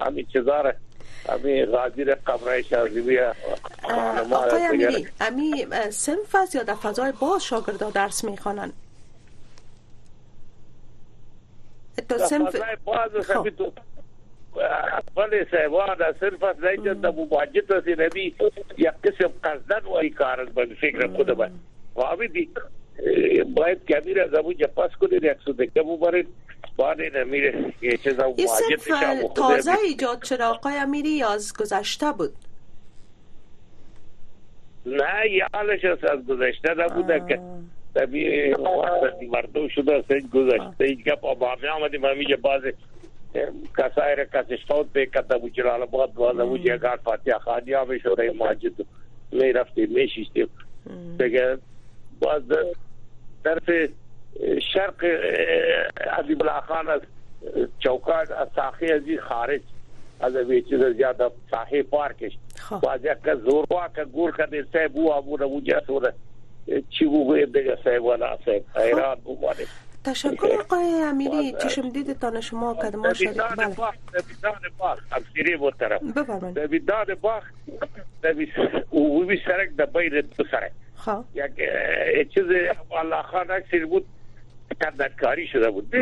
امی 0.00 0.24
چیزاره 0.24 0.76
امی 1.28 1.64
غازی 1.64 2.04
را 2.04 2.16
قبره 2.26 2.62
بیا 3.00 3.34
آقای 4.32 4.62
امیری 4.70 5.08
امی 5.20 5.66
سنف 5.90 6.34
است 6.34 6.54
یا 6.54 6.62
در 6.62 6.74
فضای 6.74 7.12
باز 7.20 7.44
شاگردا 7.44 7.90
درس 7.90 8.24
میخوانند 8.24 8.72
تا 12.08 12.18
صنف 12.28 12.56
خب 13.26 13.78
خپل 14.52 15.42
سیوان 15.50 15.90
صرف 16.20 16.40
دایته 16.62 16.94
د 17.04 17.04
مواجهت 17.18 17.72
سي 17.84 17.94
نبي 17.98 18.24
یا 18.84 18.90
قسم 19.06 19.36
قصدن 19.46 19.86
وای 19.90 20.10
کارن 20.20 20.50
باندې 20.58 20.82
فکر 20.82 21.08
خود 21.16 21.36
به 21.40 22.26
دي 22.36 22.48
باید 23.58 23.84
کبیره 23.92 24.26
زمو 24.34 24.52
جپاس 24.62 24.96
کو 25.02 25.06
دي 25.06 25.18
110 25.46 25.82
برید، 26.06 26.28
باید 26.76 27.16
نمیره 27.16 27.72
یه 27.82 27.96
چیزا 28.04 28.26
مواجهت 28.26 28.88
شاو 28.88 29.32
تازه 29.36 29.74
ایجاد 29.88 30.22
چرا 30.22 30.48
آقای 30.54 30.76
امیری 30.86 31.22
از 31.32 31.52
گذشته 31.58 32.12
بود 32.18 32.34
نه 34.86 35.48
حالش 35.52 35.84
از 35.94 36.26
گذشته 36.28 36.74
نبوده 36.84 37.20
که 37.28 37.40
tabii 37.94 38.54
vakti 39.00 39.32
vardı. 39.32 39.70
Şu 39.70 39.86
da 39.86 40.02
sen 40.08 40.22
güzel. 40.32 40.58
Hiçbir 40.80 41.22
babamı 41.22 41.70
almadım. 41.76 42.02
Hamice 42.02 42.42
bazı 42.42 42.72
کسایر 43.78 44.18
کسی 44.34 44.54
ستاد 44.64 44.86
به 44.94 45.02
کتا 45.14 45.36
و 45.38 45.46
جلال 45.56 45.82
آباد 45.88 46.10
و 46.18 46.22
از 46.28 46.38
او 46.40 46.58
جگر 46.64 46.98
فاتح 47.04 47.38
خانی 47.44 47.72
همه 47.74 47.98
شده 47.98 48.30
ماجد 48.32 48.76
می 49.32 49.52
رفتیم 49.52 49.88
می 49.92 50.08
شیستیم 50.08 50.48
دیگه 51.18 51.56
باز 52.20 52.42
طرف 53.44 53.70
شرق 54.72 55.04
عبی 56.18 56.34
بلاخان 56.34 56.88
از 56.88 57.02
چوکات 57.78 58.30
از 58.30 58.48
ساخی 58.56 58.92
ازی 58.92 59.18
خارج 59.18 59.60
از 60.20 60.36
اوی 60.36 60.62
چیز 60.62 60.82
زیاده 60.84 61.30
ساخی 61.50 61.82
پارکش 61.82 62.32
باز 62.82 63.00
یک 63.04 63.34
زوروا 63.34 63.88
که 63.96 64.04
گور 64.04 64.32
کده 64.32 64.64
سه 64.72 64.88
بو 64.88 65.10
آبو 65.10 65.36
رو 65.36 65.60
جا 65.60 65.80
سوره 65.86 66.12
چگونه 66.90 67.46
دیگه 67.46 67.78
سایب 67.84 68.04
و 68.04 68.16
ناسایب 68.16 68.64
ایران 68.76 69.16
اومده 69.24 69.66
تشکر 70.04 70.58
آقای 70.60 71.02
امیری 71.02 71.54
چشم 71.62 71.88
دیدتان 71.88 72.40
شما 72.40 72.74
که 72.74 72.96
ما 72.96 73.12
شریک 73.14 73.30
بله 73.36 73.42
دویدان 73.44 73.72
باخ 74.78 74.96
افسیری 75.12 75.56
بود 75.56 75.74
طرف 75.78 76.02
بفرمایید 76.02 76.58
دویدان 76.58 77.06
باخ 77.20 77.44
دوی 78.22 78.48
او 78.90 79.26
وی 79.26 79.38
سرک 79.46 79.70
د 79.78 79.96
بیر 79.98 80.20
د 80.20 80.34
سرک 80.50 80.70
ها 80.98 81.24
یک 81.34 82.34
چیز 82.34 82.44
الله 82.98 83.22
خان 83.22 83.50
اکثر 83.50 83.84
بود 83.86 84.06
تدکاری 84.80 85.46
شده 85.46 85.70
بود 85.70 85.94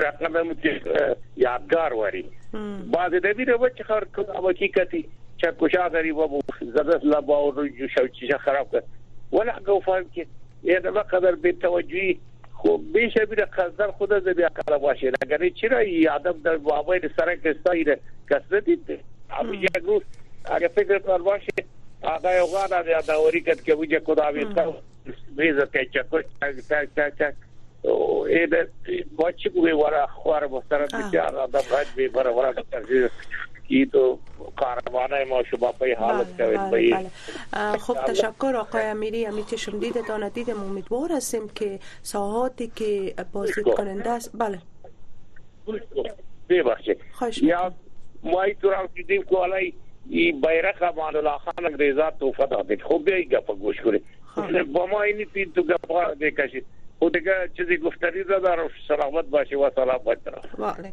رقم 0.00 0.56
یادگار 1.36 1.92
وری 1.94 2.24
بعد 2.92 3.14
دوی 3.32 3.44
رو 3.44 3.58
بچ 3.58 3.82
خر 3.82 4.04
کوم 4.04 4.46
حقیقتی 4.48 5.08
شب 5.42 5.58
کشا 5.60 5.86
غریب 5.92 6.18
وو 6.18 6.40
زدت 6.60 7.04
لبا 7.04 7.36
او 7.38 7.50
شو 7.52 8.06
چې 8.06 8.44
خراب 8.44 8.70
کړ 8.74 9.38
ولا 9.38 9.54
هغه 9.58 9.78
فهم 9.86 10.06
کې 10.08 10.70
یا 10.72 10.78
د 10.86 10.94
مقدر 10.98 11.38
به 11.46 11.56
توجهي 11.64 12.12
خو 12.60 12.74
به 12.96 13.08
شبیر 13.14 13.44
قدر 13.58 13.92
خود 14.00 14.12
از 14.18 14.28
بیا 14.40 14.50
کار 14.58 14.78
باشه 14.84 15.12
اگر 15.28 15.48
چرا 15.62 15.80
یه 15.82 16.10
آدم 16.10 16.42
در 16.44 16.56
بابای 16.68 17.10
سرک 17.16 17.46
استایی 17.54 17.84
ره 17.90 17.98
کسرتی 18.30 18.76
ده 18.90 18.98
اما 19.40 19.54
یک 19.64 19.82
روز 19.92 20.02
اگر 20.58 20.68
فکر 20.76 20.98
پر 21.08 21.18
باشه 21.30 21.64
آقای 22.12 22.38
اوغانا 22.44 22.82
دیا 22.88 23.00
داوری 23.08 23.40
کد 23.40 23.60
که 23.68 23.74
وجه 23.82 24.00
کدا 24.06 24.30
بیستا 24.32 24.66
بیزا 25.36 25.66
که 25.74 25.84
چکش 25.94 26.24
چک 26.40 26.60
چک 26.70 26.88
چک 26.96 27.12
چک 27.18 27.34
این 28.26 28.50
بچه 29.18 29.48
کوئی 29.56 29.72
ورا 29.82 30.06
خوار 30.06 30.46
مسترم 30.50 30.88
بیچار 30.94 31.36
آدم 31.36 31.60
باید 31.70 31.86
بیبر 31.96 32.26
ورا 32.28 32.52
کسرتی 32.52 33.08
کی 33.68 33.84
تو 33.92 34.00
کاروان 34.56 35.10
ما 35.28 35.42
شما 35.50 35.72
به 35.78 35.96
حالت 35.98 36.36
شوید 36.38 36.70
به 37.72 37.78
خب 37.78 38.04
تشکر 38.04 38.56
آقای 38.56 38.82
امیری 38.82 39.26
امیت 39.26 39.56
شمدید 39.56 40.06
داندید 40.08 40.50
امیدوار 40.50 41.12
هستیم 41.12 41.48
که 41.54 41.78
ساعاتی 42.02 42.72
که 42.76 43.14
بازدید 43.32 43.64
کننده 43.64 44.10
است 44.10 44.30
بله 44.38 44.58
ببخشید 46.48 47.00
یا 47.42 47.72
ما 48.22 48.42
ای 48.42 48.54
تو 48.54 48.70
را 48.70 48.88
دیدیم 48.94 49.22
که 49.22 49.34
الان 49.36 49.60
این 50.10 50.40
بیرق 50.40 50.82
امان 50.92 51.16
الله 51.16 51.38
خان 51.38 51.64
انگریزا 51.66 52.10
توفه 52.20 52.46
دادید 52.46 52.82
خب 52.82 53.02
بیا 53.04 53.20
گپ 53.20 53.46
گوش 53.58 53.76
کنید 53.80 54.04
با 54.72 54.86
ما 54.86 55.02
اینی 55.02 55.24
پین 55.24 55.52
تو 55.52 55.62
گپ 55.62 56.12
دیگه 56.18 56.64
و 57.04 57.06
خب 57.08 57.18
دیگه 57.18 57.50
چیزی 57.56 57.76
گفتنی 57.76 58.24
دارم 58.24 58.70
سلامت 58.88 59.24
باشی 59.24 59.54
و 59.54 59.70
سلامت 59.70 60.18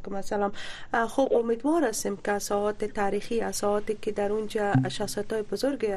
و 0.07 0.15
السلام 0.15 0.51
خب 1.07 1.29
امیدوار 1.35 1.83
هستیم 1.83 2.17
که 2.17 2.39
ساعت 2.39 2.93
تاریخی 2.93 3.51
ساعاتی 3.51 3.97
که 4.01 4.11
در 4.11 4.31
اونجا 4.31 4.73
شخصیت 4.89 5.33
های 5.33 5.41
بزرگ 5.41 5.87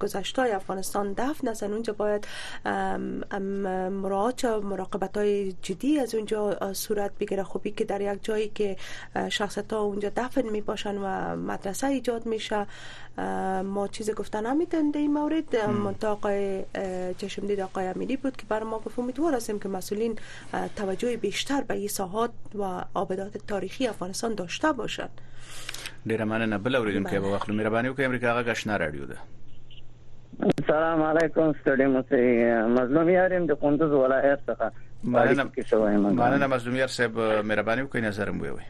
گذشته 0.00 0.42
افغانستان 0.42 1.12
دفن 1.12 1.48
هستن 1.48 1.72
اونجا 1.72 1.92
باید 1.92 2.26
و 2.64 4.60
مراقبت 4.62 5.16
های 5.16 5.52
جدی 5.62 6.00
از 6.00 6.14
اونجا 6.14 6.72
صورت 6.74 7.10
بگیره 7.20 7.42
خوبی 7.42 7.70
که 7.70 7.84
در 7.84 8.00
یک 8.00 8.24
جایی 8.24 8.48
که 8.48 8.76
شخصیت 9.28 9.72
ها 9.72 9.80
اونجا 9.80 10.10
دفن 10.16 10.48
می 10.50 10.60
باشن 10.60 10.96
و 10.98 11.36
مدرسه 11.36 11.86
ایجاد 11.86 12.26
میشه 12.26 12.66
ما 13.62 13.88
چیز 13.92 14.14
گفتن 14.14 14.46
نمیتن 14.46 14.90
در 14.90 14.98
این 14.98 15.12
مورد 15.12 15.56
منطقه 15.56 16.08
آقای 16.08 16.64
چشمدید 17.18 17.60
آقای 17.60 17.86
امیری 17.86 18.16
بود 18.16 18.36
که 18.36 18.46
بر 18.48 18.62
ما 18.62 18.78
گفت 18.78 18.98
امیدوار 18.98 19.34
هستیم 19.34 19.58
که 19.58 19.68
مسئولین 19.68 20.16
توجه 20.76 21.16
بیشتر 21.16 21.60
به 21.68 21.74
این 21.74 21.88
ساحات 21.88 22.30
و 22.58 22.84
آبدات 22.94 23.36
تاریخی 23.46 23.86
افغانستان 23.86 24.34
داشته 24.34 24.72
باشند 24.72 25.20
ډیره 26.08 26.20
مننه 26.24 26.58
بل 26.58 26.74
اوریدونکو 26.74 27.10
به 27.10 27.34
وخت 27.34 27.48
مهرباني 27.50 27.88
وکړئ 27.94 28.00
امریکا 28.00 28.26
غا 28.34 28.42
غشنا 28.42 28.76
رادیو 28.76 29.06
ده 29.06 29.16
سلام 30.66 31.02
علیکم 31.02 31.52
سټډیم 31.52 31.94
اوسې 31.96 32.18
مظلوم 32.80 33.08
یارم 33.08 33.46
د 33.46 33.50
کندوز 33.58 33.92
ولایت 33.92 34.38
څخه 34.50 34.62
مننه 35.04 35.50
مننه 35.98 36.46
مظلوم 36.46 36.76
یار 36.76 36.86
صاحب 36.88 37.18
مهرباني 37.20 37.82
وکړئ 37.86 37.96
نظر 37.96 38.30
مو 38.30 38.44
وي 38.44 38.64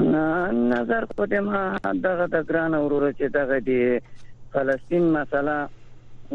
نظر 0.00 1.04
کوته 1.16 1.40
ما 1.40 1.76
دغه 2.04 2.26
د 2.32 2.36
ګران 2.50 2.74
اورور 2.74 3.12
چې 3.18 3.26
دغه 3.34 3.58
دی 3.66 3.98
فلسطین 4.52 5.04
مسله 5.12 5.68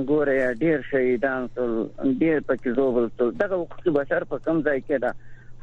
ګوره 0.10 0.54
ډیر 0.62 0.80
شهیدان 0.89 1.48
ټول 1.56 1.89
ډیر 2.22 2.41
پکې 2.50 2.76
زوبل 2.76 3.10
ټول 3.17 3.34
دغه 3.41 3.56
حقوقي 3.62 3.89
بشر 3.98 4.24
په 4.34 4.38
کم 4.46 4.62
ځای 4.67 4.82
کې 4.82 4.98
دا 5.02 5.12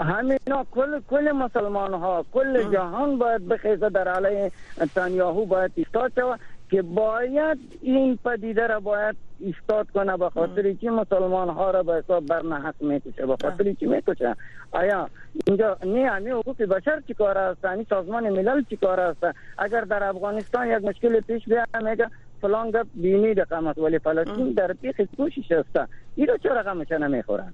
همینا 0.00 0.64
کل 0.70 0.98
کل 1.10 1.32
مسلمان 1.42 1.94
ها 2.00 2.24
کل 2.34 2.62
جهان 2.72 3.18
باید 3.18 3.48
به 3.48 3.56
خیزه 3.56 3.88
در 3.88 4.08
علیه 4.08 4.50
تانیاهو 4.94 5.44
باید 5.52 5.72
ایستاد 5.82 6.12
شود 6.16 6.40
که 6.70 6.82
باید 6.82 7.58
این 7.82 8.18
پدیده 8.24 8.66
را 8.66 8.80
باید 8.80 9.16
ایستاد 9.40 9.90
کنه 9.90 10.16
به 10.16 10.30
خاطر 10.30 10.72
چی 10.72 10.88
مسلمان 10.88 11.48
ها 11.50 11.70
را 11.70 11.82
به 11.82 11.94
حساب 11.94 12.26
برنه 12.26 12.60
حق 12.60 12.74
میکشه 12.82 13.26
به 13.26 13.36
خاطر 13.42 13.72
چی 13.72 13.86
میکشه 13.86 14.34
آیا 14.70 15.08
اینجا 15.46 15.76
نه 15.84 16.10
همین 16.10 16.32
حقوق 16.32 16.62
بشر 16.62 17.02
چی 17.06 17.14
کار 17.14 17.38
است 17.38 17.64
همین 17.64 17.86
سازمان 17.90 18.28
ملل 18.30 18.62
چی 18.70 18.76
کار 18.76 19.00
است 19.00 19.26
اگر 19.58 19.80
در 19.80 20.04
افغانستان 20.04 20.68
یک 20.68 20.84
مشکل 20.84 21.20
پیش 21.20 21.44
بیاد 21.44 21.68
میگه 21.82 22.06
فلان 22.40 22.70
گپ 22.70 22.86
دینی 23.02 23.34
رقم 23.34 23.66
است 23.66 23.78
ولی 23.78 23.98
فلسطین 23.98 24.52
در 24.52 24.72
پیخ 24.72 25.00
کوشش 25.16 25.52
است 25.52 25.90
اینو 26.16 26.36
چه 26.36 26.48
رقمش 26.48 26.92
نمیخورن 26.92 27.52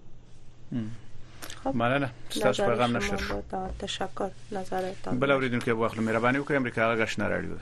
مننه 1.74 2.11
ستاسو 2.29 2.66
پیغام 2.66 2.96
نشر 2.96 3.16
شو 3.16 3.42
تشکر 3.79 4.29
نظر 4.53 4.83
تاسو 5.03 5.16
بل 5.16 5.31
اوریدونکو 5.31 5.74
په 5.74 5.88
خپل 5.88 6.00
مهرباني 6.03 6.38
وکړئ 6.44 6.50
امریکا 6.53 6.96
غږ 6.96 7.00
شنه 7.09 7.29
راړي 7.29 7.59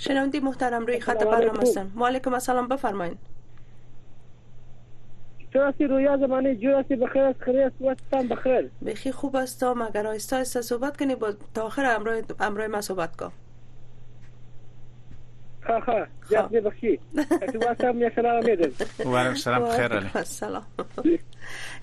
شنوندی 0.00 0.40
محترم 0.40 0.86
روی 0.86 1.00
خط 1.00 1.24
برنامه 1.24 1.58
هستم 1.60 1.92
و 1.96 2.06
علیکم 2.06 2.32
السلام 2.32 2.68
بفرمایید 2.68 3.18
چراستی 5.52 5.84
رویا 5.84 6.16
زمانی 6.16 6.54
جوراستی 6.56 6.96
بخیر 6.96 7.22
است 7.22 7.40
خیلی 7.42 7.62
است 7.62 7.74
وستم 7.80 8.28
بخیر 8.28 8.70
بخی 8.86 9.12
خوب 9.12 9.36
است 9.36 9.60
تا 9.60 9.74
مگر 9.74 10.06
آیستا 10.06 10.36
است 10.36 10.60
صحبت 10.60 10.96
کنی 10.96 11.14
با 11.14 11.32
تا 11.54 11.62
آخر 11.62 11.84
امرای 11.94 12.22
امرای 12.40 12.66
ما 12.66 12.80
صحبت 12.80 13.16
کن 13.16 13.32
خواه 15.66 15.80
خواه 15.84 16.04
خب. 16.20 16.32
جاستی 16.34 16.60
بخشی 16.60 16.92
اکی 17.42 17.58
وستم 17.58 17.98
یا 17.98 18.14
سلام 18.14 18.44
میدن 18.44 18.70
وارم 19.04 19.34
سلام 19.34 19.70
خیر 19.70 19.86
علی 19.98 20.24
سلام 20.24 20.66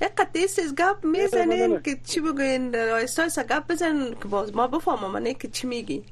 یک 0.01 0.11
دیستیز 0.33 0.75
گپ 0.75 1.05
میزنین 1.05 1.81
که 1.81 1.97
چی 2.05 2.19
بگوین 2.21 2.75
آیستا 2.75 3.29
سگاب 3.29 3.47
گپ 3.49 3.71
بزن 3.71 4.13
که 4.21 4.27
باز 4.27 4.55
ما 4.55 4.67
بفهمم 4.67 5.11
من 5.11 5.33
که 5.33 5.47
چی 5.47 5.67
میگی 5.67 6.03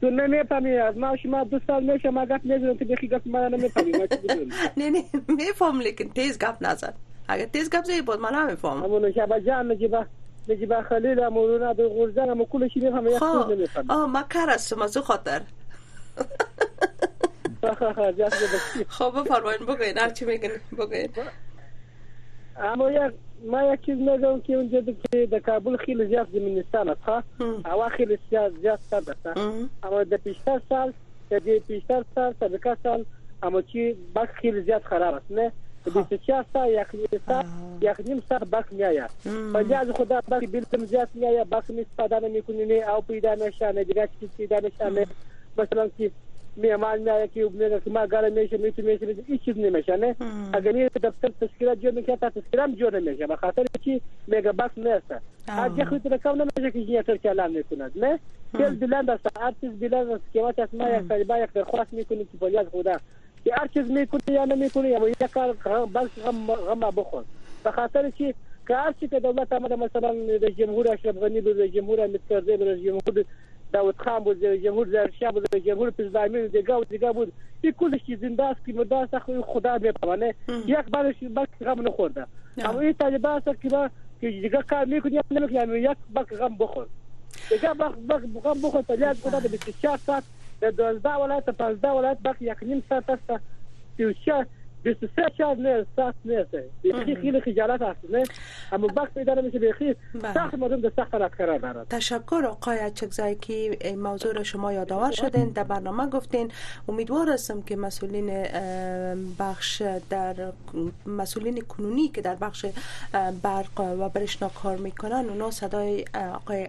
تو 0.00 0.10
نمیفهمی 0.10 0.76
از 0.76 0.96
ما 0.98 1.16
شما 1.16 1.44
دو 1.44 1.60
سال 1.66 1.92
میشه 1.92 2.10
ما 2.10 2.26
گفت 2.26 2.40
نمیدونم 2.44 2.74
تو 2.74 2.84
بخی 2.84 3.08
گفت 3.08 3.26
من 3.26 3.48
نمیفهمی 3.48 3.92
نه 4.76 4.90
نه 4.90 5.02
میفهم 5.28 5.80
لیکن 5.80 6.08
تیز 6.08 6.38
گفت 6.38 6.62
نزد 6.62 6.94
اگر 7.28 7.44
تیز 7.46 7.70
گفت 7.70 7.84
زیاد 7.84 8.04
بود 8.04 8.20
من 8.20 8.34
نمیفهم 8.34 8.82
همون 8.84 9.12
شب 9.12 9.38
جان 9.38 9.72
نجیبا. 9.72 10.06
نجیبا 10.48 10.82
خلیل 10.82 11.20
امورون 11.20 11.62
ابو 11.62 11.88
غرزن 11.88 12.30
اما 12.30 12.44
کلش 12.44 12.70
میفهمه 12.76 13.10
یک 13.10 13.18
خب، 13.18 13.42
چیز 13.48 13.56
نمیفهمه 13.58 13.94
آه 13.94 14.06
ما 14.06 14.24
کار 14.32 14.50
است 14.50 14.68
شما 14.74 14.86
زو 14.86 15.00
خاطر 15.02 15.40
خب 18.88 19.12
بفرمایید 19.16 19.60
بگوین 19.60 19.98
هر 19.98 20.10
چی 20.10 20.24
میگن 20.24 20.48
بگوین 20.78 21.08
اما 22.60 22.90
یک 22.92 23.12
ما 23.50 23.62
یک 23.62 23.80
چیز 23.86 23.98
نگم 23.98 24.40
که 24.40 24.52
اونجا 24.54 24.80
که 25.12 25.26
در 25.26 25.38
کابل 25.38 25.76
خیلی 25.76 26.06
زیاد 26.06 26.28
زمینستان 26.32 26.88
است 26.90 27.00
هوا 27.64 27.88
خیلی 27.88 28.18
زیاد 28.30 28.60
زیاد 28.60 28.78
سرد 28.90 29.10
است 29.10 29.36
اما 29.82 30.04
در 30.04 30.16
پیشتر 30.16 30.60
سال 30.68 30.92
در 31.30 31.38
پیشتر 31.68 32.04
سال 32.14 32.34
سابقه 32.40 32.76
سال 32.82 33.04
اما 33.42 33.62
چی 33.62 33.96
بک 34.16 34.28
خیلی 34.40 34.62
زیاد 34.62 34.82
خراب 34.82 35.14
است 35.14 35.26
نه 35.30 35.52
د 35.94 36.16
چا 36.26 36.44
سا 36.52 36.66
یخنی 36.66 37.02
سا 37.26 37.44
یخنیم 37.80 38.22
سا 38.28 38.38
بک 38.38 38.64
میایا 38.70 39.06
مجاز 39.54 39.90
خدا 39.90 40.20
بک 40.20 40.50
بلتم 40.52 40.84
زیاد 40.84 41.08
میایا 41.14 41.44
بک 41.44 41.70
می 41.70 41.86
سپادانه 41.94 42.28
میکنی 42.28 42.82
او 42.82 43.00
پیدا 43.08 43.34
نشانه 43.34 43.84
دیگه 43.84 44.08
چیز 44.20 44.28
پیدا 44.36 44.56
نشانه 44.56 45.06
مثلا 45.58 45.88
که 45.98 46.10
mimarlar 46.58 47.20
ekibine 47.22 48.06
garajı 48.06 48.34
meşe 48.60 48.82
meşe 48.82 49.14
hiç 49.28 49.48
izlemeşene. 49.48 50.14
Agani 50.52 50.88
daftar 51.02 51.30
teşkilat 51.40 51.80
diyor 51.82 52.04
ki 52.04 52.16
ta 52.20 52.30
teşkilam 52.30 52.76
diyor 52.76 52.92
meşe. 52.92 53.28
Bakatır 53.28 53.66
ki 53.66 54.00
mega 54.26 54.58
bas 54.58 54.70
neyse. 54.76 55.18
Hadi 55.50 55.84
kutu 55.84 56.10
rakam 56.10 56.38
ne 56.38 56.42
meşe 56.44 56.70
ki 56.70 56.78
niye 56.86 57.02
Türkiye 57.02 57.36
lan 57.36 57.54
ne 57.54 57.62
kunad 57.62 57.90
ne? 57.96 58.18
Gel 58.58 58.80
bilen 58.80 59.06
de 59.06 59.18
saatiz 59.26 59.80
bilen 59.82 60.08
de 60.08 60.18
skevat 60.30 60.58
asma 60.58 60.88
ya 60.88 61.02
kaliba 61.08 61.36
ya 61.38 61.46
khwas 61.46 61.92
mi 61.92 62.04
kunu 62.04 62.24
kibaliyaz 62.24 62.66
khuda. 62.72 62.98
Ki 63.44 63.54
arkiz 63.54 63.90
mi 63.90 64.06
kunu 64.06 64.34
ya 64.36 64.46
mi 64.46 64.68
kunu 64.70 64.86
ya 64.86 65.00
ya 65.20 65.26
kar 65.28 65.50
bas 65.94 66.08
gam 66.24 66.36
gam 66.80 66.96
bukhun. 66.96 67.24
Bakatır 67.64 68.10
ki 68.10 68.34
کار 68.74 68.92
چې 68.98 69.04
د 69.12 69.16
دولت 69.26 69.50
امر 69.58 69.72
مثلا 69.84 70.10
د 70.44 70.46
جمهور 70.60 70.84
اشرف 70.94 71.16
غنی 71.22 71.40
د 71.46 71.62
جمهور 71.76 71.98
امیر 72.06 72.22
کرزی 72.28 72.54
د 72.60 72.64
جمهور 72.84 73.14
Davut 73.72 73.96
Khan 73.98 74.24
bu 74.24 74.34
Cumhur 74.34 74.86
Zerşah 74.86 75.34
bu 75.34 75.42
Cumhur 75.64 75.90
Prezidentimiz 75.90 76.52
de 76.52 76.60
gav 76.60 76.82
diga 76.90 77.14
bu 77.16 77.26
bir 77.64 77.72
kul 77.72 77.92
ki 77.92 78.16
zindas 78.16 78.56
ki 78.64 78.72
mudas 78.72 79.14
akhu 79.14 79.42
khuda 79.42 79.82
be 79.82 79.92
pamane 79.92 80.32
yak 80.66 80.92
bar 80.92 81.12
shi 81.18 81.36
bak 81.36 81.48
gam 81.60 81.84
ne 81.84 81.90
khorda 81.96 82.26
am 82.64 82.82
ye 82.82 82.92
taliba 82.92 83.40
sa 83.44 83.52
ki 83.54 83.68
ba 83.70 83.90
ki 84.20 84.26
diga 84.42 84.60
ka 84.62 84.84
mi 84.86 85.00
ku 85.00 85.08
ne 85.10 85.20
ki 85.48 85.58
am 85.60 85.74
yak 85.76 85.98
bak 86.08 86.28
gam 86.38 86.56
bukhor 86.58 86.86
diga 87.50 87.74
bak 87.78 87.92
bak 88.08 88.22
gam 88.44 88.62
bukhor 88.62 88.82
ta 88.86 88.94
yak 88.94 89.16
khuda 89.22 89.40
de 89.44 89.48
24 89.48 89.98
saat 90.00 90.24
de 90.62 90.70
12 90.70 91.02
ولایت 91.16 91.48
15 91.50 91.84
ولایت 91.88 92.22
bak 92.24 92.40
yak 92.40 92.62
nim 92.62 92.82
saat 92.88 93.10
asta 93.10 93.40
24 93.98 94.46
23 94.82 95.28
شاید 95.38 95.58
نه 95.60 95.86
سخت 95.96 96.14
نیسته 96.24 96.64
بیخی 96.82 97.16
خیلی 97.16 97.40
خجالت 97.40 97.82
هست 97.82 97.98
نه 98.10 98.24
اما 98.72 98.88
وقت 98.96 99.14
پیدا 99.14 99.34
نمیشه 99.34 99.58
بیخی 99.58 99.94
بله. 100.22 100.34
سخت 100.34 100.54
مردم 100.54 100.80
در 100.80 100.90
سخت 100.96 101.14
رد 101.14 101.30
قرار 101.30 101.58
دارد 101.58 101.88
تشکر 101.88 102.42
آقای 102.50 102.78
اچکزایی 102.78 103.34
که 103.34 103.52
این 103.80 104.00
موضوع 104.02 104.32
رو 104.32 104.44
شما 104.44 104.72
یادآور 104.72 105.10
شدین 105.10 105.48
در 105.48 105.64
برنامه 105.64 106.06
گفتین 106.06 106.50
امیدوار 106.88 107.28
هستم 107.28 107.62
که 107.62 107.76
مسئولین 107.76 108.42
بخش 109.38 109.82
در 110.10 110.34
مسئولین 111.06 111.60
کنونی 111.60 112.08
که 112.08 112.20
در 112.22 112.34
بخش 112.34 112.66
برق 113.42 113.80
و 113.80 114.08
برشنا 114.08 114.48
کار 114.48 114.76
میکنن 114.76 115.24
اونا 115.28 115.50
صدای 115.50 116.04
آقای 116.34 116.68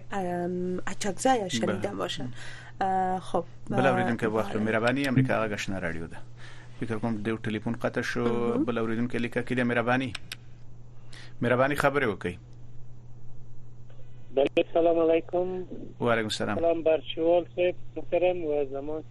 اچکزایی 0.86 1.38
بله. 1.40 1.48
شنیدن 1.48 1.96
باشن 1.96 2.28
خب 3.22 3.44
بلوریدم 3.70 4.16
که 4.16 4.28
وقت 4.28 4.52
بله. 4.52 4.62
میروانی 4.62 5.08
امریکا 5.08 5.34
آگشنا 5.34 5.78
رادیو 5.78 6.06
ده 6.06 6.16
فکر 6.80 6.98
کوم 7.00 7.16
د 7.24 7.40
ټلیفون 7.46 7.74
قطع 7.80 8.02
شو 8.10 8.22
بل 8.68 8.78
اوریدونکو 8.82 9.18
لیکه 9.24 9.40
کې 9.48 9.58
د 9.58 9.66
مهرباني 9.70 10.06
مهرباني 10.16 11.76
خبرې 11.82 12.06
وکړي 12.10 12.34
بله 14.38 14.62
السلام 14.62 15.00
علیکم 15.04 15.44
وعلیکم 16.06 16.30
السلام 16.32 16.60
سلام 16.62 16.80
برشوال 16.88 17.44
صاحب 17.54 17.76
محترم 17.98 18.38
و 18.48 18.50
زمان 18.72 19.02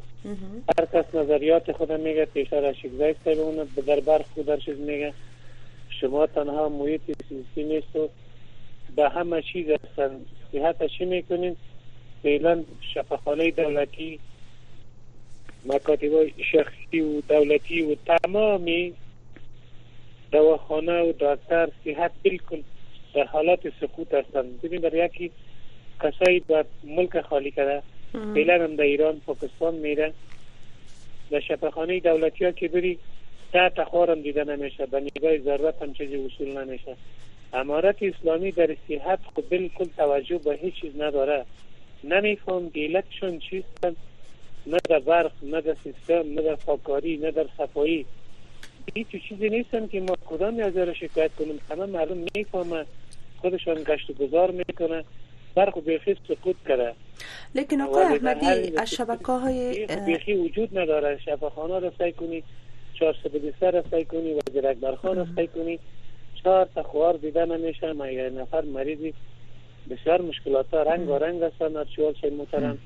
هر 0.70 0.86
کس 0.94 1.06
نظریات 1.20 1.66
خودم 1.76 2.00
میگه 2.08 2.24
پیشتر 2.34 2.64
اشیک 2.70 2.92
زایف 3.04 3.18
اون 3.36 3.56
به 3.76 3.82
دربر 3.92 4.20
خود 4.34 4.46
درشیز 4.52 4.78
میگه 4.88 5.10
شما 6.00 6.26
تنها 6.26 6.68
محیط 6.68 7.00
سیاسی 7.28 7.68
نیست 7.74 7.96
و 7.96 8.08
به 8.96 9.08
همه 9.08 9.42
چیز 9.42 9.66
هستن 9.70 10.20
صحتش 10.52 11.00
میکنین 11.00 11.56
فعلا 12.22 12.64
شفاخانه 12.94 13.50
دولتی 13.50 14.18
مکاتب 15.66 16.40
شخصی 16.52 17.00
و 17.00 17.20
دولتی 17.20 17.82
و 17.82 17.94
تمامی 18.06 18.94
دواخانه 20.32 21.00
و 21.02 21.12
دکتر 21.12 21.68
صحت 21.84 22.10
بالکل 22.24 22.62
در 23.14 23.24
حالات 23.24 23.60
سقوط 23.80 24.14
هستند 24.14 24.60
ببین 24.62 24.80
در 24.80 25.04
یکی 25.04 25.30
کسایی 26.02 26.40
در 26.40 26.64
ملک 26.84 27.20
خالی 27.20 27.50
کرده 27.50 27.82
فعلا 28.12 28.64
هم 28.64 28.76
در 28.76 28.84
ایران 28.84 29.20
پاکستان 29.26 29.74
میره 29.74 30.12
در 31.30 31.40
شفاخانه 31.40 32.00
دولتی 32.00 32.44
ها 32.44 32.50
که 32.50 32.68
بری 32.68 32.98
ته 33.54 33.72
هم 34.08 34.20
دیده 34.22 34.44
نمیشه 34.44 34.86
به 34.86 35.00
نگاه 35.00 35.38
ضرورت 35.38 35.82
هم 35.82 35.92
چیزی 35.92 36.16
وصول 36.16 36.64
نمیشه 36.64 36.96
امارت 37.52 37.96
اسلامی 38.02 38.52
در 38.52 38.76
صحت 38.88 39.18
خود 39.34 39.48
بالکل 39.48 39.86
توجه 39.96 40.38
به 40.38 40.54
هیچ 40.56 40.74
چیز 40.74 40.92
نداره 41.00 41.44
نمیفهم 42.04 42.70
که 42.70 42.80
علتشون 42.80 43.38
چیستن 43.38 43.96
نه 44.66 44.78
در 44.90 44.98
برق 44.98 45.32
نه 45.42 45.60
در 45.60 45.76
سیستم 45.84 46.34
نه 46.34 46.42
در 46.42 46.54
پاکاری 46.54 47.16
نه 47.16 47.30
در 47.30 47.46
صفایی 47.58 48.06
هیچ 48.94 49.06
چیزی 49.28 49.48
نیستن 49.48 49.86
که 49.86 50.00
ما 50.00 50.16
کدام 50.26 50.60
از 50.60 50.76
را 50.76 50.94
شکایت 50.94 51.30
کنیم 51.34 51.60
همه 51.70 51.86
مردم 51.86 52.24
میفهمه 52.34 52.84
خودشان 53.36 53.82
گشت 53.86 54.10
گذار 54.12 54.50
میکنه 54.50 55.04
برق 55.54 55.76
و 55.76 55.80
بیخی 55.80 56.16
سقوط 56.28 56.56
کرده 56.68 56.94
لیکن 57.54 57.80
آقای 57.80 58.04
احمدی 58.04 58.76
از 58.78 58.90
شبکه 58.94 59.32
های 59.32 59.86
وجود 60.44 60.78
نداره 60.78 61.18
شبکه 61.24 61.54
را 61.68 61.92
سعی 61.98 62.12
کنید 62.12 62.44
چهارصد 62.94 63.36
بیسته 63.36 63.70
رسای 63.70 64.04
کنی 64.04 64.34
و 64.34 64.38
جرکبر 64.54 64.94
خان 64.94 65.18
رسای 65.18 65.46
کنی 65.46 65.78
چهار 66.44 66.68
تا 66.74 66.82
خوار 66.82 67.16
دیده 67.16 67.44
نمیشه 67.44 67.92
مگر 67.92 68.28
نفر 68.28 68.60
مریضی 68.64 69.14
بسیار 69.90 70.22
مشکلات 70.22 70.66
ها 70.74 70.82
رنگ 70.82 71.08
و 71.08 71.18
رنگ 71.18 71.42
هستند 71.42 71.76
از 71.76 71.86
چهار 71.90 72.14
شای 72.20 72.30
محترم 72.30 72.78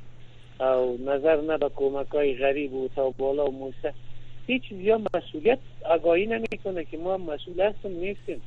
او 0.61 0.99
نظر 1.07 1.41
نه 1.41 1.59
به 1.59 1.71
کمک 1.77 2.07
های 2.09 2.35
غریب 2.37 2.73
و 2.75 2.89
تا 2.97 3.11
بالا 3.11 3.47
و 3.47 3.51
موسه 3.53 3.95
هیچ 4.47 4.63
چیزی 4.63 4.93
مسئولیت 5.15 5.59
آگاهی 5.85 6.27
نمیکنه 6.27 6.85
که 6.85 6.99
ما 6.99 7.17
مسئول 7.17 7.61
هستیم 7.61 7.93
نیستیم 8.01 8.41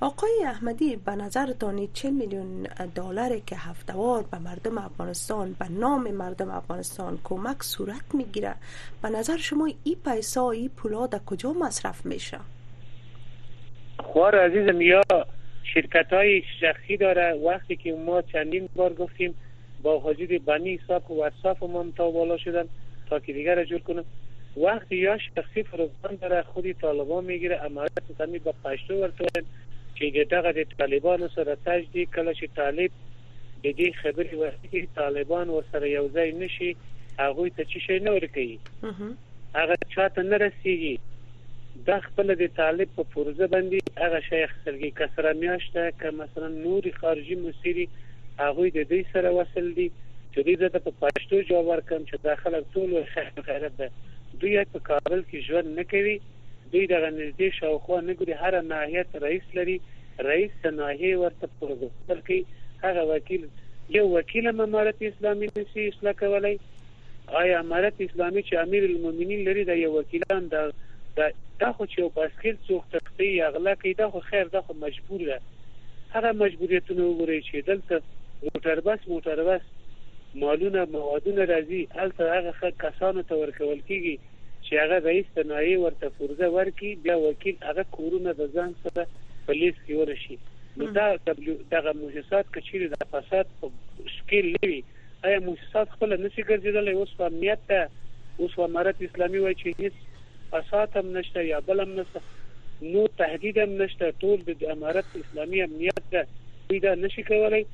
آقای 0.00 0.30
احمدی 0.44 0.96
به 0.96 1.12
نظر 1.12 1.40
نظرتان 1.42 1.88
40 1.94 2.10
میلیون 2.12 2.66
دلاری 2.94 3.42
که 3.46 3.56
هفتوار 3.56 4.24
به 4.32 4.38
مردم 4.38 4.78
افغانستان 4.78 5.56
به 5.60 5.68
نام 5.70 6.10
مردم 6.10 6.50
افغانستان 6.50 7.18
کمک 7.24 7.62
صورت 7.62 8.04
میگیره 8.14 8.54
به 9.02 9.08
نظر 9.08 9.36
شما 9.36 9.66
این 9.84 9.96
پیسا 10.04 10.50
ای 10.50 10.68
پولا 10.68 11.06
در 11.06 11.20
کجا 11.26 11.52
مصرف 11.52 12.06
میشه 12.06 12.38
خوار 14.00 14.36
عزیزم 14.50 14.80
یا 14.80 15.02
شرکت 15.74 16.12
های 16.12 16.42
شخصی 16.60 16.96
داره 16.96 17.32
وقتی 17.46 17.76
که 17.76 17.92
ما 18.06 18.22
چندین 18.22 18.68
بار 18.76 18.92
گفتیم 18.94 19.34
با 19.82 19.98
حاجید 20.00 20.44
بنی 20.44 20.80
ساق 20.88 21.10
و 21.10 21.22
وصف 21.24 21.58
تا 21.96 22.10
بالا 22.10 22.36
شدن 22.38 22.64
تا 23.10 23.20
که 23.20 23.32
دیگر 23.32 23.64
جور 23.64 23.78
کنم 23.80 24.04
وقتی 24.56 24.96
یا 24.96 25.18
شخصی 25.18 25.62
فروزان 25.62 26.16
داره 26.20 26.42
خودی 26.42 26.74
طالبان 26.74 27.24
میگیره 27.24 27.60
امارت 27.64 28.02
زمین 28.18 28.40
به 28.44 28.54
پشتو 28.64 28.94
ورتوین 28.94 29.44
چې 29.94 30.04
دغه 30.30 30.52
د 30.52 30.64
طالبانو 30.78 31.28
سره 31.28 31.56
تجدید 31.66 32.08
کله 32.14 32.34
چې 32.34 32.46
طالب 32.56 32.90
د 33.64 33.72
دې 33.78 33.90
خبرې 34.02 34.34
ورته 34.34 34.86
طالبان 34.94 35.48
ورسره 35.48 35.88
یو 35.90 36.08
ځای 36.14 36.32
نشي 36.34 36.76
هغه 37.18 37.48
ته 37.56 37.64
چی 37.64 37.80
شي 37.80 37.98
نه 37.98 38.10
ورکي 38.10 38.58
هغه 39.54 39.74
چاته 39.94 40.22
نه 40.22 40.36
رسیږي 40.38 40.98
د 41.86 42.00
خپل 42.00 42.34
د 42.34 42.46
طالب 42.56 42.88
په 42.96 43.02
پروژه 43.02 43.46
باندې 43.46 44.00
هغه 44.04 44.20
شیخ 44.28 44.54
سرګي 44.64 44.90
کسره 45.02 45.32
میاشته 45.32 45.92
که 46.00 46.10
مثلا 46.10 46.48
نوري 46.48 46.92
خارجي 46.92 47.34
مسیری 47.34 47.88
هغه 48.38 48.68
د 48.68 48.82
دې 48.92 49.12
سره 49.12 49.30
وصل 49.32 49.72
دي 49.74 49.90
چې 50.34 50.40
دې 50.46 50.56
زده 50.56 50.78
په 50.78 50.92
پښتو 51.02 51.48
جواب 51.50 51.66
ورکم 51.66 52.04
چې 52.04 52.18
داخله 52.22 52.64
ټول 52.74 53.04
خیر 53.14 53.42
خیرت 53.50 53.76
ده 53.82 53.90
دوی 54.42 54.56
په 54.74 54.80
کابل 54.86 55.20
کې 55.24 55.44
ژوند 55.48 55.68
نه 55.78 55.82
کوي 55.92 56.14
دوی 56.72 56.84
دغه 56.92 57.08
نږدې 57.18 57.48
شاوخوا 57.58 57.98
نه 58.06 58.14
ګوري 58.20 58.36
هر 58.44 58.54
ناحیت 58.70 59.12
رئیس 59.24 59.44
لري 59.58 59.76
رئیس 60.28 60.56
د 60.64 60.72
ناحیه 60.78 61.18
ورته 61.20 61.50
پروګرام 61.60 62.22
کوي 62.28 62.38
هغه 62.86 63.04
وکیل 63.10 63.44
یو 63.96 64.02
وکیل 64.14 64.48
امارت 64.52 65.02
اسلامي 65.10 65.50
نشي 65.58 65.86
اصلاح 65.92 66.14
کولای 66.22 66.56
آیا 67.42 67.60
امارت 67.66 68.00
اسلامي 68.06 68.42
چې 68.48 68.66
امیر 68.66 68.88
المؤمنین 68.88 69.44
لري 69.50 69.64
د 69.70 69.78
یو 69.82 69.92
وکیلان 69.98 70.48
د 70.56 70.74
دا 71.20 71.70
خو 71.78 71.86
چې 71.92 72.10
باسکل 72.18 72.58
څوک 72.68 72.90
تختی 72.96 73.30
یا 73.36 73.52
غلا 73.58 73.74
کوي 73.84 73.94
دا 74.02 74.10
خو 74.16 74.24
خیر 74.32 74.52
دا 74.56 74.64
خو 74.68 74.78
مجبور 74.86 75.24
ده 75.30 75.38
هغه 76.16 76.34
مجبوریتونه 76.42 77.06
وګوري 77.06 77.38
چې 77.50 77.70
دلته 77.70 78.50
موټر 78.50 78.84
بس 78.90 79.08
موټر 79.14 79.46
بس 79.52 79.70
مالونه 80.42 80.84
موادونه 80.98 81.48
راځي 81.54 81.82
هلته 81.96 82.44
هغه 82.50 82.74
کسانو 82.84 83.26
ته 83.32 83.42
ورکول 83.44 83.82
کیږي 83.88 84.18
چې 84.72 84.84
هغه 84.84 84.98
رئیس 85.06 85.26
تنایي 85.38 85.72
ورته 85.80 86.10
فرزه 86.18 86.46
ورکي 86.52 86.90
بیا 87.06 87.16
وکیل 87.22 87.56
هغه 87.68 87.84
کورونه 87.96 88.32
د 88.40 88.44
ځان 88.58 88.70
سره 88.84 89.04
پولیس 89.48 89.74
کې 89.80 90.02
ورشي 90.02 90.36
نو 90.82 90.86
دا 90.98 91.04
دغه 91.72 91.92
مؤسسات 92.02 92.52
کچیر 92.54 92.84
د 92.94 93.08
فساد 93.16 93.50
په 93.64 94.06
شکل 94.14 94.48
لوي 94.56 94.78
آیا 95.30 95.42
مؤسسات 95.48 95.92
خپل 95.96 96.14
نشي 96.22 96.46
ګرځیدل 96.52 96.94
اوس 96.94 97.12
په 97.20 97.28
امنیت 97.32 97.68
ته 97.72 98.46
اوس 98.46 98.56
امارت 98.68 99.04
اسلامي 99.08 99.44
وایي 99.46 99.58
چې 99.62 99.82
هیڅ 99.82 100.48
فساد 100.54 100.96
هم 101.00 101.12
نشته 101.20 101.44
یا 101.50 101.60
بل 101.70 101.84
هم 101.86 101.92
نشته 102.00 102.24
نو 102.94 103.04
تهدید 103.22 103.60
هم 103.64 103.76
نشته 103.82 104.12
ټول 104.24 104.46
د 104.52 104.72
امارت 104.76 105.12
اسلامي 105.24 105.62
امنیت 105.66 106.02
ته 106.16 106.82
دا 106.86 106.92
نشي 107.04 107.22
کولای 107.32 107.64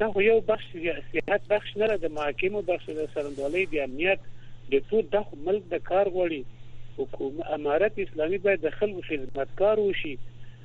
دا 0.00 0.08
خو 0.12 0.22
یو 0.28 0.36
بخش 0.52 0.66
دی 0.74 0.88
سیاحت 1.12 1.48
بخش 1.54 1.76
نه 1.80 1.90
د 2.04 2.12
محاکمو 2.18 2.62
بخش 2.72 2.90
د 2.98 3.08
سرندولۍ 3.14 3.64
د 3.74 3.82
امنیت 3.86 4.26
د 4.74 4.84
ټول 4.90 5.08
د 5.14 5.34
ملک 5.48 5.64
د 5.74 5.82
کار 5.90 6.12
غوړي 6.16 6.42
حکومت 7.00 7.50
امارت 7.58 7.98
اسلامي 8.06 8.38
باید 8.48 8.60
د 8.66 8.76
خلکو 8.78 9.02
خدمتکار 9.10 9.82
وشي 9.84 10.14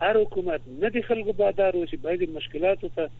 هر 0.03 0.19
حکومت 0.23 0.67
نه 0.81 0.93
د 0.97 1.03
خلکو 1.09 1.33
بادار 1.41 1.77
وشي 1.81 1.99
باید 2.07 2.29
مشکلاتو 2.39 2.89
ته 2.99 3.13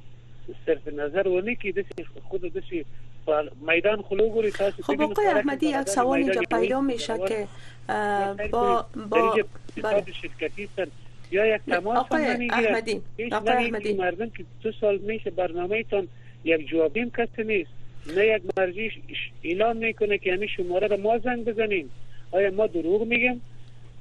صرف 0.66 0.88
نظر 1.02 1.28
ونه 1.34 1.54
کړي 1.62 1.72
د 1.78 2.26
خود 2.32 2.46
د 2.58 2.66
میدان 3.68 4.02
خلو 4.02 4.30
گوری 4.30 4.52
تاسو 4.52 4.84
خب 4.84 5.02
آقای 5.02 5.28
احمدی 5.28 5.66
یک 5.68 5.90
سوالی 5.90 6.32
جا 6.36 6.42
پیدا 6.60 6.82
میشه 6.82 7.18
که 7.28 7.48
با 8.52 8.86
با 9.10 9.42
شرکتی 10.22 10.70
یا 11.32 11.56
یک 11.56 11.62
تماس 11.72 11.98
آقای 11.98 12.24
احمدی 12.52 13.02
آقای 13.32 13.50
احمدی 13.66 13.94
مردم 13.94 14.30
که 14.30 14.46
دو 14.64 14.72
سال 14.72 14.98
میشه 14.98 15.30
برنامه 15.30 15.84
تان 15.84 16.08
یک 16.44 16.68
جوابیم 16.68 17.10
کسی 17.10 17.44
نیست 17.44 17.70
نه 18.18 18.28
یک 18.28 18.42
مرجی 18.58 18.92
اعلام 19.44 19.78
میکنه 19.78 20.18
که 20.18 20.34
همین 20.34 20.50
شماره 20.58 20.88
رو 20.88 20.98
ما 20.98 21.18
زنگ 21.18 21.44
بزنیم 21.46 21.90
آیا 22.32 22.52
ما 22.52 22.68
دروغ 22.68 23.02
میگیم 23.08 23.42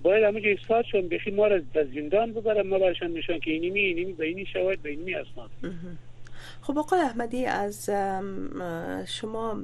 باید 0.03 0.25
همونجا 0.25 0.51
اصلاح 0.51 0.83
شون 0.83 1.09
بخی 1.09 1.31
ما 1.31 1.47
را 1.47 1.57
از 1.57 1.87
زندان 1.95 2.33
ببرم 2.33 2.67
ما 2.67 2.79
برشان 2.79 3.13
نشان 3.13 3.39
که 3.41 3.51
اینی 3.51 3.71
می 3.71 3.81
اینی 3.81 4.13
به 4.13 4.27
اینی 4.27 4.47
شواهد 4.47 4.83
به 4.83 4.91
اینی 4.91 5.15
اسناد 5.15 5.51
خب 6.67 6.79
آقای 6.79 7.01
احمدی 7.01 7.47
از 7.47 7.91
شما 9.07 9.55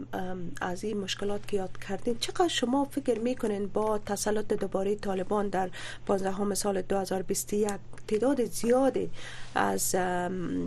از 0.61 0.84
این 0.84 1.00
مشکلات 1.00 1.48
که 1.48 1.57
یاد 1.57 1.70
کردین 1.88 2.18
چقدر 2.18 2.48
شما 2.48 2.84
فکر 2.84 3.18
میکنین 3.18 3.66
با 3.66 3.98
تسلط 3.98 4.46
دوباره 4.53 4.96
طالبان 4.96 5.48
در 5.48 5.70
15 6.07 6.55
سال 6.55 6.82
2021 6.82 7.70
تعداد 8.09 8.44
زیادی 8.44 9.11
از 9.55 9.94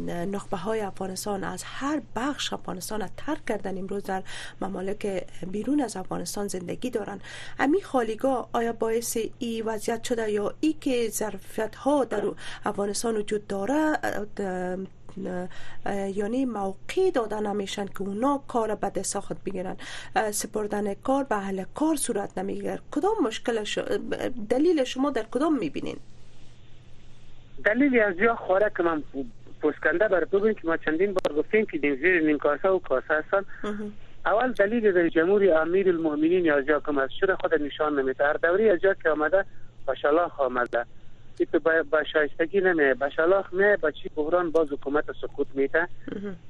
نخبه 0.10 0.58
های 0.58 0.80
افغانستان 0.82 1.44
از 1.44 1.64
هر 1.64 2.02
بخش 2.16 2.54
افغانستان 2.54 3.02
را 3.02 3.08
ترک 3.18 3.46
کردن 3.46 3.78
امروز 3.78 4.04
در 4.04 4.24
ممالک 4.62 5.28
بیرون 5.52 5.82
از 5.82 5.96
افغانستان 5.98 6.48
زندگی 6.48 6.90
دارن 6.90 7.20
امی 7.60 7.82
خالیگا 7.82 8.50
آیا 8.54 8.74
باعث 8.74 9.18
ای 9.40 9.62
وضعیت 9.62 10.04
شده 10.04 10.32
یا 10.32 10.54
ای 10.60 10.74
که 10.74 11.10
ظرفیت 11.10 11.76
ها 11.76 12.06
در 12.06 12.20
بله. 12.20 12.32
افغانستان 12.66 13.18
وجود 13.18 13.48
داره 13.48 13.98
یعنی 16.16 16.46
موقع 16.46 17.12
دادن 17.16 17.48
نمیشن 17.48 17.86
که 17.86 18.02
اونا 18.02 18.42
کار 18.48 18.76
به 18.76 18.90
دست 18.90 19.20
خود 19.20 19.38
بگیرن 19.46 19.76
سپردن 20.32 20.94
کار 20.94 21.24
به 21.24 21.36
اهل 21.36 21.64
کار 21.76 21.96
صورت 21.96 22.38
نمیگیر 22.38 22.80
کدام 22.92 23.14
مشکل 23.24 23.60
دلیل 24.50 24.84
شما 24.84 25.10
در 25.10 25.24
کدام 25.32 25.60
میبینین 25.60 25.98
دلیل 27.66 28.00
از 28.00 28.18
یا 28.20 28.36
خوره 28.36 28.72
که 28.78 28.84
من 28.84 29.04
پوسکنده 29.62 30.08
بر 30.08 30.26
بگویم 30.26 30.54
که 30.54 30.68
ما 30.68 30.78
چندین 30.78 31.14
بار 31.14 31.36
گفتیم 31.40 31.66
که 31.66 31.80
زیر 31.80 32.24
نیم 32.26 32.38
کاسه 32.38 32.70
و 32.70 32.80
کاسه 32.80 33.14
هستن 33.14 33.46
اول 34.26 34.52
دلیل 34.52 34.92
در 34.92 35.10
جمهوری 35.10 35.52
امیر 35.52 35.90
المؤمنین 35.90 36.46
یا 36.46 36.62
جا 36.62 36.80
کم 36.80 36.98
از 36.98 37.10
خود 37.42 37.62
نشان 37.62 38.00
نمیده 38.00 38.24
هر 38.26 38.34
دوری 38.34 38.70
از 38.70 38.80
جا 38.80 38.94
که 39.04 39.10
آمده 39.10 39.46
ماشاءالله 39.88 40.32
آمده 40.38 40.86
ای 41.38 41.46
تو 41.46 41.60
با 41.92 42.04
شایستگی 42.14 42.62
نمیه 42.62 42.94
با 42.94 43.10
شلاخ 43.10 43.54
نه 43.54 43.78
با 43.78 43.92
چی 43.92 44.10
بحران 44.16 44.52
باز 44.52 44.68
حکومت 44.72 45.04
سکوت 45.22 45.48
میته 45.54 45.88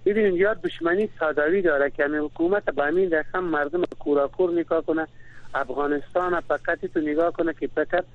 ببینید 0.05 0.33
یاد 0.39 0.61
دشمنی 0.61 1.09
صادوی 1.19 1.61
داره 1.61 1.89
که 1.89 2.03
همین 2.03 2.19
حکومت 2.19 2.65
با 2.69 2.83
همین 2.85 3.11
رقم 3.11 3.43
مردم 3.43 3.81
کوراکور 3.99 4.51
نگاه 4.59 4.81
کنه 4.83 5.07
افغانستان 5.53 6.39
فقط 6.39 6.79
تو 6.93 6.99
نگاه 6.99 7.31
کنه 7.33 7.53
که 7.53 7.67
فقط 7.75 8.05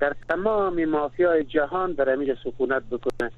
در 0.00 0.12
تمام 0.28 0.84
مافیای 0.84 1.44
جهان 1.44 1.92
در 1.92 2.12
امیر 2.12 2.36
سکونت 2.44 2.82
بکنه 2.90 3.30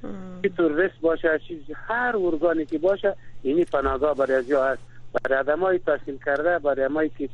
که 0.42 0.52
رس 0.58 0.90
باشه 1.00 1.28
هر 1.28 1.38
چیز 1.38 1.60
هر 1.74 2.14
ارگانی 2.16 2.64
که 2.66 2.78
باشه 2.78 3.14
اینی 3.42 3.64
پناهگاه 3.64 4.14
برای 4.16 4.32
از 4.36 4.52
هست 4.52 4.82
برای 5.24 5.38
آدمای 5.38 5.78
تحصیل 5.78 6.18
کرده 6.26 6.58
برای 6.58 7.08
که 7.08 7.28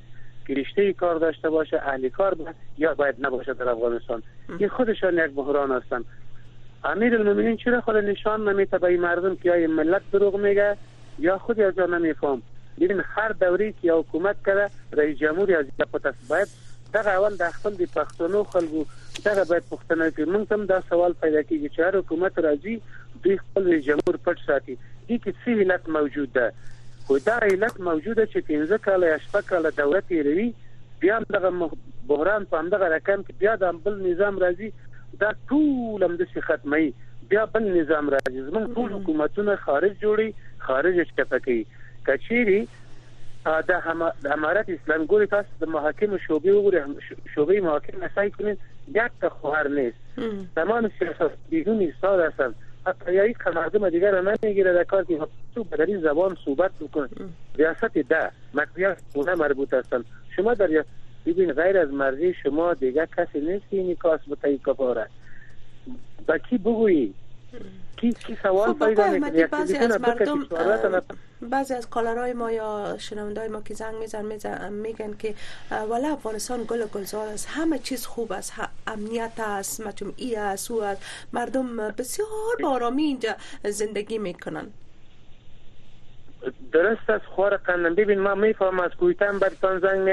رشته 0.54 0.92
کار 0.92 1.14
داشته 1.18 1.50
باشه 1.50 1.80
اهل 1.86 2.08
کار 2.08 2.34
باید 2.34 2.56
یا 2.78 2.94
باید 2.94 3.14
نباشه 3.26 3.54
در 3.54 3.68
افغانستان 3.68 4.22
این 4.58 4.68
خودشان 4.68 5.14
یک 5.14 5.30
بحران 5.30 5.70
هستند 5.70 6.04
امیر 6.84 7.14
المومنین 7.16 7.56
چرا 7.56 7.80
خود 7.80 7.96
نشان 7.96 8.48
نمیده 8.48 8.78
به 8.78 8.96
مردم 8.96 9.36
که 9.36 9.56
یا 9.58 9.68
ملت 9.68 10.02
دروغ 10.12 10.36
میگه 10.40 10.76
یا 11.18 11.38
خود 11.38 11.60
از 11.60 11.78
نمیفهم 11.78 12.42
ببین 12.80 13.02
هر 13.04 13.28
دوری 13.28 13.74
که 13.82 13.92
حکومت 13.92 14.36
کرده 14.46 14.70
رئیس 14.92 15.18
جمهور 15.18 15.56
از 15.56 15.66
خود 15.90 16.06
است 16.06 16.28
باید 16.28 16.48
دغه 16.94 17.10
اول 17.10 17.36
د 17.36 17.50
خپل 17.50 17.70
د 17.70 17.84
پښتنو 17.84 18.48
خلکو 18.52 18.84
دغه 19.24 19.44
باید 19.44 19.62
پښتنه 19.72 20.10
کې 20.16 20.20
موږ 20.22 20.52
هم 20.52 20.66
دا 20.66 20.80
سوال 20.88 21.12
پیدا 21.12 21.42
کیږي 21.42 21.72
چې 21.76 21.78
هر 21.78 21.96
حکومت 21.96 22.32
راځي 22.38 22.80
دوی 23.22 23.38
خپل 23.38 23.68
رئیس 23.72 23.84
جمهور 23.84 24.16
پټ 24.26 24.46
ساتي 24.46 24.78
دې 25.10 25.14
کې 25.22 25.28
څه 25.44 25.48
علت 25.48 25.88
موجود 25.88 26.32
ده 26.32 26.52
خو 27.08 27.16
دا 27.26 27.34
علت 27.44 27.76
موجوده 27.86 28.24
چې 28.24 28.44
15 28.48 28.80
کال 28.86 29.04
یا 29.04 29.12
شپږ 29.26 29.44
کال 29.50 29.68
دولت 29.76 30.10
یې 30.14 30.24
لري 30.24 30.48
بیا 31.04 31.14
دغه 31.36 31.50
بحران 32.10 32.44
په 32.50 32.60
همدغه 32.62 32.88
رقم 32.94 33.22
کې 33.28 33.38
بیا 33.42 33.54
د 33.62 33.78
بل 33.86 33.94
نظام 34.06 34.40
راځي 34.42 35.22
دا 35.22 35.30
ټول 35.52 36.04
هم 36.08 36.18
د 36.22 36.34
ختمي 36.48 36.90
بیا 37.30 37.46
بل 37.54 37.70
نظام 37.78 38.10
راځي 38.16 38.44
زمون 38.48 38.68
ټول 38.80 38.92
حکومتونه 38.96 39.56
خارج 39.62 39.94
جوړي 40.04 40.60
خارج 40.66 41.00
شته 41.14 41.40
کوي 41.48 41.58
کچيري 42.10 42.60
دا 43.72 43.80
امارات 44.36 44.74
اسلام 44.78 45.08
ګوري 45.14 45.32
تاسو 45.36 45.64
د 45.64 45.72
محاکم 45.78 46.18
شوبې 46.28 46.60
وګورئ 46.60 47.26
شوبې 47.38 47.68
محاکم 47.70 48.00
نه 48.04 48.12
سای 48.18 48.32
کړي 48.38 49.02
یک 49.02 49.18
تا 49.24 49.32
خواهر 49.38 49.72
نیست 49.80 50.24
تمام 50.60 50.92
سیاست 51.00 51.44
بدون 51.56 51.86
ایستاد 51.88 52.24
هستند 52.28 52.64
یا 53.12 53.28
که 53.28 53.50
مردم 53.54 53.90
دیگر 53.90 54.10
رو 54.10 54.36
نمیگیره 54.42 54.72
در 54.72 54.84
کار 54.84 55.04
که 55.04 55.18
تو 55.54 55.64
این 55.86 56.00
زبان 56.00 56.36
صحبت 56.44 56.70
میکنه 56.80 57.08
ریاست 57.56 57.84
ده 57.84 58.30
مقریات 58.54 58.98
خونه 59.12 59.34
مربوط 59.34 59.74
هستن 59.74 60.04
شما 60.36 60.54
در 60.54 60.84
ببین 61.26 61.52
غیر 61.52 61.78
از 61.78 61.92
مرضی 61.92 62.34
شما 62.42 62.74
دیگه 62.74 63.08
کسی 63.16 63.40
نیست 63.40 63.64
که 63.70 63.76
این 63.76 63.96
کاس 63.96 64.20
کفاره 64.66 65.06
با 66.28 66.38
کی 66.38 66.58
بگویی 66.58 67.14
کی 68.00 68.10
کی 68.26 68.34
سوال 68.42 68.72
خب، 68.72 68.84
پیدا 68.86 69.06
بعضی 69.52 69.76
از 69.76 70.00
مردم 70.00 70.46
بعضی 71.42 71.74
از 71.74 71.90
کالرهای 71.90 72.32
ما 72.32 72.50
یا 72.52 72.96
شنونده 72.98 73.48
ما 73.48 73.60
که 73.62 73.74
زنگ 73.74 73.94
میزن, 73.94 74.72
میگن 74.72 75.12
که 75.18 75.34
ولی 75.90 76.06
افغانستان 76.06 76.64
گل 76.68 76.86
گلزار 76.94 77.28
است 77.28 77.48
همه 77.50 77.78
چیز 77.78 78.06
خوب 78.06 78.32
است 78.32 78.52
امنیت 78.86 79.32
است 79.38 79.86
مجموعی 79.86 80.36
است 80.36 80.70
او 80.70 80.82
است 80.82 81.02
مردم 81.32 81.76
بسیار 81.76 82.56
بارامی 82.62 83.02
اینجا 83.02 83.30
زندگی 83.64 84.18
میکنن 84.18 84.66
درست 86.72 87.10
است 87.10 87.24
خوار 87.24 87.56
قندم 87.56 87.94
ببین 87.94 88.18
ما 88.20 88.34
میفهم 88.34 88.80
از 88.80 88.90
کویتم 89.00 89.38
برتان 89.38 89.80
زنگ 89.80 89.98
می 90.00 90.12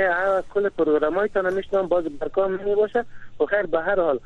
کل 0.54 0.70
پروگرام 0.70 1.16
هایتان 1.16 1.54
میشنم 1.54 1.88
باز 1.88 2.06
برکان 2.06 2.52
می 2.64 2.76
باشه 2.76 3.00
و 3.00 3.04
خب 3.38 3.46
خیر 3.46 3.64
به 3.66 3.82
هر 3.82 4.02
حال 4.02 4.20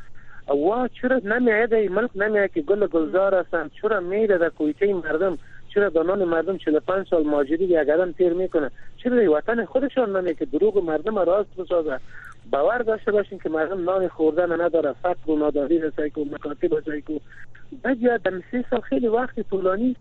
و 0.50 0.89
چرا 1.02 1.22
نمیاید 1.24 1.74
این 1.74 1.91
ملک 1.91 2.10
نمیاید 2.16 2.54
که 2.54 2.62
گل 2.62 2.88
گلزار 2.88 3.36
هستن 3.36 3.70
چرا 3.82 4.00
میره 4.00 4.38
در 4.38 4.50
کویچه 4.50 4.93
مردم 4.93 5.38
چرا 5.70 5.89
دانان 5.89 6.24
مردم 6.24 6.58
45 6.58 7.08
سال 7.10 7.24
ماجری 7.24 7.66
یک 7.66 7.89
آدم 7.89 8.12
تیر 8.12 8.34
میکنه 8.34 8.72
چرا 8.97 9.16
در 9.16 9.30
وطن 9.30 9.66
خودشان 9.66 10.16
نمیه 10.16 10.34
که 10.34 10.45
دروغ 10.45 10.78
مردم 10.84 11.20
راست 11.20 11.56
بسازه 11.56 12.00
باور 12.52 12.78
داشته 12.78 13.12
باشین 13.12 13.39
که 13.39 13.50
مردم 13.50 13.84
نان 13.84 14.08
خوردن 14.08 14.62
نداره 14.62 14.93
فقر 15.04 15.32
و 15.32 15.38
ناداری 15.38 15.78
هستی 15.78 16.10
که 16.10 16.26
مکاتب 16.32 16.74
هستی 16.74 17.02
که 17.02 17.22
بجا 17.84 18.18
در 18.18 18.41
سه 18.52 18.66
سال 18.70 18.80
خیلی 18.82 19.08
وقت 19.08 19.50
طولانی 19.50 19.95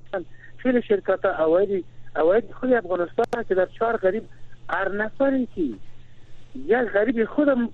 خیلی 0.57 0.83
شرکت 0.83 1.25
ها 1.25 1.45
اواید 1.45 1.85
اواید 2.17 2.53
خود 2.53 2.73
افغانستان 2.73 3.45
که 3.49 3.55
در 3.55 3.67
چهار 3.67 3.97
غریب 3.97 4.23
هر 4.69 4.89
نفری 4.93 5.49
که 5.55 5.63
یک 6.55 6.79
غریب 6.89 7.25
خودم 7.25 7.69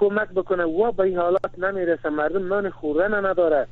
کمک 0.00 0.28
بکنه 0.28 0.64
و 0.64 0.92
به 0.92 1.00
این 1.02 1.16
حالات 1.18 1.58
نمیرسه 1.58 2.08
مردم 2.08 2.46
نان 2.48 2.70
خوردن 2.70 3.24
نداره 3.26 3.66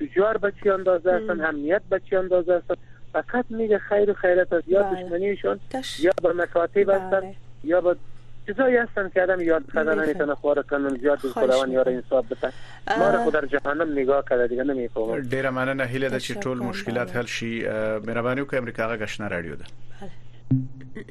تجار 0.00 0.36
به 0.38 0.52
چی 0.62 0.70
اندازه 0.70 1.12
هستن 1.12 1.44
امنیت 1.44 1.82
به 1.90 2.00
چی 2.10 2.16
اندازه 2.16 2.56
هستن 2.56 2.74
فقط 3.12 3.44
میگه 3.50 3.78
خیر 3.78 4.10
و 4.10 4.14
خیرت 4.14 4.52
است 4.52 4.68
یا 4.68 4.82
بله. 4.82 5.04
دشمنیشون 5.04 5.60
تش... 5.70 6.00
یا 6.00 6.10
به 6.22 6.32
مکاتب 6.32 6.88
هستن 6.90 7.10
بله. 7.20 7.34
یا 7.64 7.80
به 7.80 7.96
چیزایی 8.46 8.76
هستن 8.76 9.08
که 9.08 9.22
آدم 9.22 9.40
یاد 9.40 9.62
کردن 9.74 10.04
نمیتونه 10.04 10.34
خوار 10.34 10.62
کنن 10.62 10.96
زیاد 10.96 11.18
خداوند 11.18 11.72
یار 11.72 11.88
انصاف 11.88 12.32
بده 12.32 12.52
ما 12.98 13.10
رو 13.10 13.18
خود 13.18 13.32
در 13.34 13.46
جهنم 13.46 13.92
نگاه 13.92 14.24
کرده 14.30 14.46
دیگه 14.46 14.62
نمیفهمم 14.64 15.22
ډیر 15.30 15.34
مننه 15.50 15.84
هیله 15.86 16.08
ده 16.08 16.20
چې 16.20 16.32
ټول 16.42 16.46
مشکلات 16.58 17.16
حل 17.16 17.26
شي 17.26 17.62
مهرباني 18.06 18.42
وکړئ 18.44 18.54
امریکا 18.54 18.96
غږ 18.98 19.02
آشنا 19.02 19.26
رادیو 19.26 19.56
ده 19.56 19.64
بله 20.00 21.04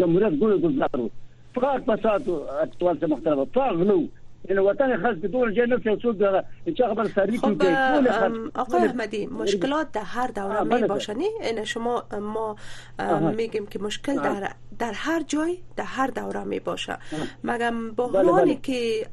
جمهوریت 0.00 0.40
ګل 0.42 0.58
گزار 0.66 1.06
فقط 1.58 1.86
په 1.90 1.96
ساتو 2.06 2.40
اټوال 2.62 2.94
څخه 2.98 3.10
مختلفه 3.16 3.46
فقط 3.54 3.84
نو 3.90 3.98
یعنی 4.48 4.60
وطن 4.62 5.02
خاص 5.02 5.16
بدون 5.16 5.54
جای 5.54 5.66
نفس 5.66 6.04
داره 6.18 6.44
این 6.64 6.74
چه 6.74 6.84
خبر 6.86 7.04
سری 7.08 7.32
که 7.32 7.38
خب 7.38 7.62
آقای 8.54 8.82
احمدی 8.86 9.26
مشکلات 9.26 9.92
در 9.92 10.02
هر 10.04 10.26
دوره 10.26 10.62
می 10.62 10.86
باشنی 10.86 11.28
شما 11.64 12.04
ما 12.20 12.56
میگیم 13.36 13.66
که 13.66 13.78
مشکل 13.78 14.20
در 14.20 14.52
در 14.78 14.92
هر 14.94 15.22
جای 15.22 15.58
در 15.76 15.84
هر 15.84 16.06
دوره 16.06 16.44
می 16.44 16.60
باشه 16.60 16.96
مگم 17.44 17.90
بحرانی 17.90 18.56
که 18.56 19.06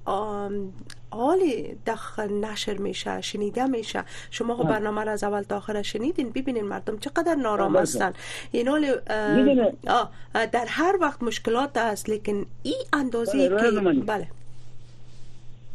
عالی 1.11 1.77
دخ 1.87 2.19
نشر 2.19 2.73
میشه 2.77 3.21
شنیده 3.21 3.65
میشه 3.65 4.03
شما 4.31 4.55
خب 4.55 4.67
برنامه 4.69 5.03
را 5.03 5.11
از 5.11 5.23
اول 5.23 5.41
تا 5.41 5.57
آخر 5.57 5.81
شنیدین 5.81 6.29
ببینین 6.29 6.65
مردم 6.65 6.97
چقدر 6.97 7.35
نارام 7.35 7.73
بله. 7.73 7.81
هستن 7.81 8.13
این 8.51 8.67
حال 8.67 9.01
در 10.51 10.65
هر 10.67 10.95
وقت 11.01 11.23
مشکلات 11.23 11.77
هست 11.77 12.09
لیکن 12.09 12.45
این 12.63 12.75
اندازه 12.93 13.49
بله، 13.49 13.71
که 13.95 14.01
بله 14.03 14.27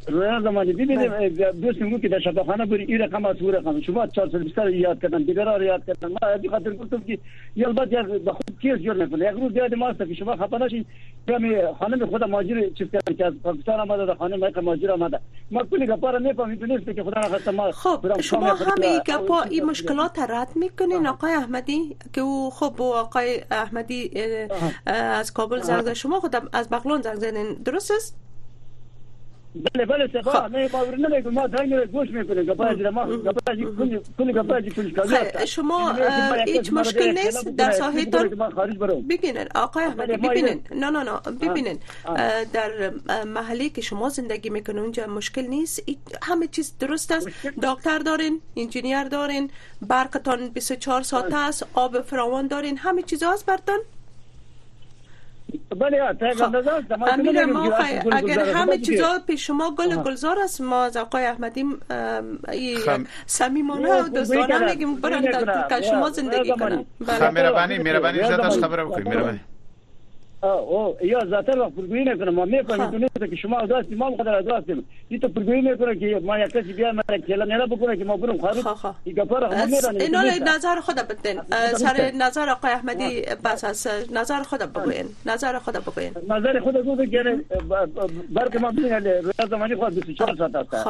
رویا 0.09 0.41
زمانی 0.41 0.73
ببینید 0.73 1.11
دوستم 1.61 1.91
گفت 1.91 2.03
که 2.03 2.09
در 2.09 2.19
شفاخانه 2.19 2.65
بری 2.67 2.85
این 2.85 2.99
رقم 2.99 3.25
از 3.25 3.37
اون 3.43 3.53
رقم 3.55 3.81
شما 3.81 4.07
420 4.07 4.59
یاد 4.59 5.01
کردن 5.01 5.23
دیگر 5.23 5.55
رو 5.57 5.63
یاد 5.63 5.85
کردن 5.87 6.09
ما 6.09 6.19
به 6.43 6.49
خاطر 6.51 6.71
گفتم 6.71 7.01
که 7.01 7.19
یل 7.57 7.73
بعد 7.73 7.93
یک 7.93 8.01
به 8.23 8.33
خود 8.33 8.51
کیس 8.63 8.79
جور 8.79 8.97
نکنه 8.97 9.25
یک 9.31 9.41
روز 9.41 9.53
یاد 9.57 9.75
ما 9.75 9.89
است 9.89 9.99
که 9.99 10.15
شما 10.15 10.37
خفه 10.37 10.59
نشین 10.59 10.85
کم 11.29 11.73
خانم 11.79 12.07
خود 12.07 12.25
ماجر 12.25 12.69
چیز 12.79 12.87
کردن 12.93 13.17
که 13.17 13.25
از 13.27 13.35
پاکستان 13.43 13.81
آمده 13.81 14.07
در 14.07 14.15
خانم 14.15 14.45
یک 14.49 14.59
ماجر 14.59 14.91
آمده 14.91 15.21
ما 15.51 15.63
کلی 15.71 15.87
گپارا 15.87 16.19
نفهمید 16.19 16.65
نیست 16.65 16.85
که 16.93 17.03
خدا 17.03 17.21
نخواست 17.21 17.49
ما 17.49 17.71
خب 17.71 18.21
شما 18.21 18.55
همه 18.55 18.99
گپا 19.07 19.43
این 19.43 19.65
مشکلات 19.65 20.19
رد 20.19 20.49
میکنین 20.57 21.07
آقای 21.07 21.33
احمدی 21.33 21.97
که 22.13 22.21
او 22.21 22.51
خب 22.51 22.83
آقای 22.83 23.37
احمدی 23.51 24.11
از 24.87 25.33
کابل 25.33 25.59
زنگ 25.59 25.93
شما 25.93 26.21
خود 26.21 26.37
از 26.53 26.71
بغلان 26.71 27.03
زنگ 27.03 27.15
زدن 27.15 27.55
درست 27.65 27.91
است 27.91 28.19
بله 29.65 29.85
بله 29.87 30.23
خب. 30.23 30.29
ما 30.29 30.49
ما 30.49 30.67
گوش 31.87 32.09
ما 32.93 33.07
خب. 33.87 35.15
خب، 35.15 35.45
شما 35.45 35.95
یعنی 35.99 36.53
هیچ 36.53 36.73
مشکل 36.73 37.09
نیست 37.11 37.49
در 37.49 37.71
ساحتون 37.71 38.29
ببینن 39.11 39.47
آقای 39.55 39.89
بله، 39.89 40.15
احمدی 40.15 40.29
ببینن 40.29 40.61
نه 40.75 40.91
نه 40.91 41.03
نه 41.11 41.21
ببینن 41.41 41.77
در 42.53 42.93
محلی 43.27 43.71
که 43.71 43.81
شما 43.81 44.09
زندگی 44.09 44.51
میکنه 44.51 44.81
اونجا 44.81 45.07
مشکل 45.07 45.47
نیست 45.47 45.83
همه 46.23 46.47
چیز 46.47 46.75
درست 46.81 47.13
است 47.13 47.29
دکتر 47.63 47.99
دارین 47.99 48.41
انجینیر 48.57 49.05
دارین 49.05 49.51
برقتان 49.89 50.49
24 50.49 51.03
ساعت 51.03 51.35
است 51.35 51.67
آب 51.75 52.01
فراوان 52.01 52.47
دارین 52.47 52.79
همه 52.79 53.03
چیز 53.03 53.23
هست 53.23 53.47
برتان 53.47 53.79
بله 55.71 56.01
خب، 56.35 56.57
امیر 57.13 57.45
ما 57.45 57.71
اگر 58.13 58.39
همه 58.53 58.79
چیزا 58.79 59.19
پیش 59.27 59.47
شما 59.47 59.71
گل 59.71 59.97
گلزار 59.97 60.39
است 60.45 60.61
ما 60.61 60.83
از 60.83 60.97
آقای 60.97 61.25
احمدی 61.25 61.65
صمیمانه 63.27 63.93
و 63.93 64.03
خب، 64.03 64.15
دوستانه 64.15 64.65
میگیم 64.71 64.95
برن 64.97 65.21
در 65.71 65.81
شما 65.81 66.11
زندگی 66.11 66.51
کنن 66.61 66.85
بله. 67.01 67.19
خب 67.19 67.33
میربانی 67.33 67.79
میربانی 67.79 68.19
زدش 68.19 68.59
خبر 68.59 68.85
بکنیم 68.85 69.09
میربانی 69.09 69.41
او 70.49 70.97
یا 71.05 71.27
ذاتن 71.31 71.59
وقت 71.59 71.73
پیگویی 71.75 72.05
نکنه 72.05 72.31
ما 72.31 72.45
میکنم 72.45 72.91
تو 72.91 72.99
نیست 72.99 73.31
که 73.31 73.37
شما 73.37 73.67
داشتی 73.67 73.95
ما 73.95 74.11
خود 74.11 74.29
را 74.29 74.41
داشتیم 74.43 74.85
این 75.09 75.21
تو 75.21 75.29
پیگویی 75.29 75.61
میکنه 75.71 75.95
که 75.97 76.21
ما 76.25 76.39
یک 76.39 76.51
کسی 76.51 76.73
بیا 76.73 76.93
مرا 76.93 77.19
کلا 77.19 77.45
نه 77.45 77.67
بکنه 77.67 77.97
که 77.97 78.05
ما 78.05 78.17
برم 78.17 78.39
خارج 78.39 78.79
این 79.05 79.15
گپارا 79.15 79.49
هم 79.49 79.69
میرن 79.71 80.01
اینا 80.01 80.23
نظر 80.57 80.81
خود 80.81 80.97
بدین 80.97 81.41
سر 81.77 82.11
نظر 82.19 82.49
آقای 82.49 82.71
احمدی 82.71 83.23
بس 83.45 83.65
از 83.65 83.87
نظر 84.13 84.43
خود 84.43 84.61
بگوین 84.61 85.05
نظر 85.27 85.59
خود 85.59 85.75
بگوین 85.77 86.11
نظر 86.29 86.61
خود 86.61 86.77
رو 86.77 86.97
بگیره 86.97 87.41
برق 88.31 88.57
ما 88.61 88.71
ببینید 88.71 89.09
روز 89.09 89.35
زمانی 89.51 89.75
خود 89.77 89.95
24 90.07 90.37
ساعت 90.37 90.75
است 90.75 90.87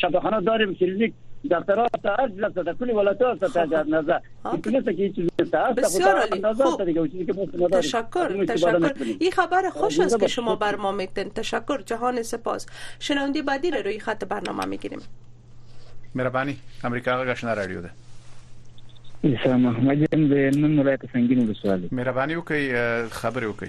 شفاخانه 0.00 0.40
داریم 0.40 0.74
کلینیک 0.74 1.12
دفترات 1.50 1.90
ته 2.02 2.10
هر 2.18 2.28
ځل 2.28 2.62
ته 2.64 2.72
کلی 2.74 2.92
ولایتات 2.92 3.38
ته 3.40 3.66
ته 3.66 3.90
نظر 3.90 4.18
کله 4.44 4.82
څه 4.84 4.92
کې 4.98 5.12
چې 5.16 5.50
تاسو 5.50 6.76
ته 6.76 7.78
تشکر 7.80 8.44
تشکر 8.54 8.94
این 9.20 9.30
خبر 9.36 9.70
خوش 9.76 10.00
است 10.00 10.18
که 10.20 10.26
شما 10.36 10.56
بر 10.56 10.76
ما 10.86 10.92
میگین 10.92 11.28
تشکر 11.30 11.82
جهان 11.86 12.22
سپاس 12.22 12.66
شنونده 13.00 13.42
بعدی 13.42 13.70
رو 13.70 13.82
روی 13.82 13.98
خط 14.00 14.24
برنامه 14.24 14.64
میگیریم 14.66 15.00
مهرباني 16.14 16.56
امریکا 16.84 17.34
غاښنا 17.34 17.44
رادیو 17.44 17.80
ده 17.82 17.90
اسلام 19.24 19.60
محمد 19.60 20.14
یم 20.14 20.28
د 20.34 20.56
نن 20.58 20.78
ولایت 20.78 21.02
څنګه 21.02 21.32
نو 21.36 21.54
سوال 21.54 21.88
مهرباني 21.92 22.34
وکي 22.34 22.72
خبر 23.10 23.44
وکي 23.44 23.66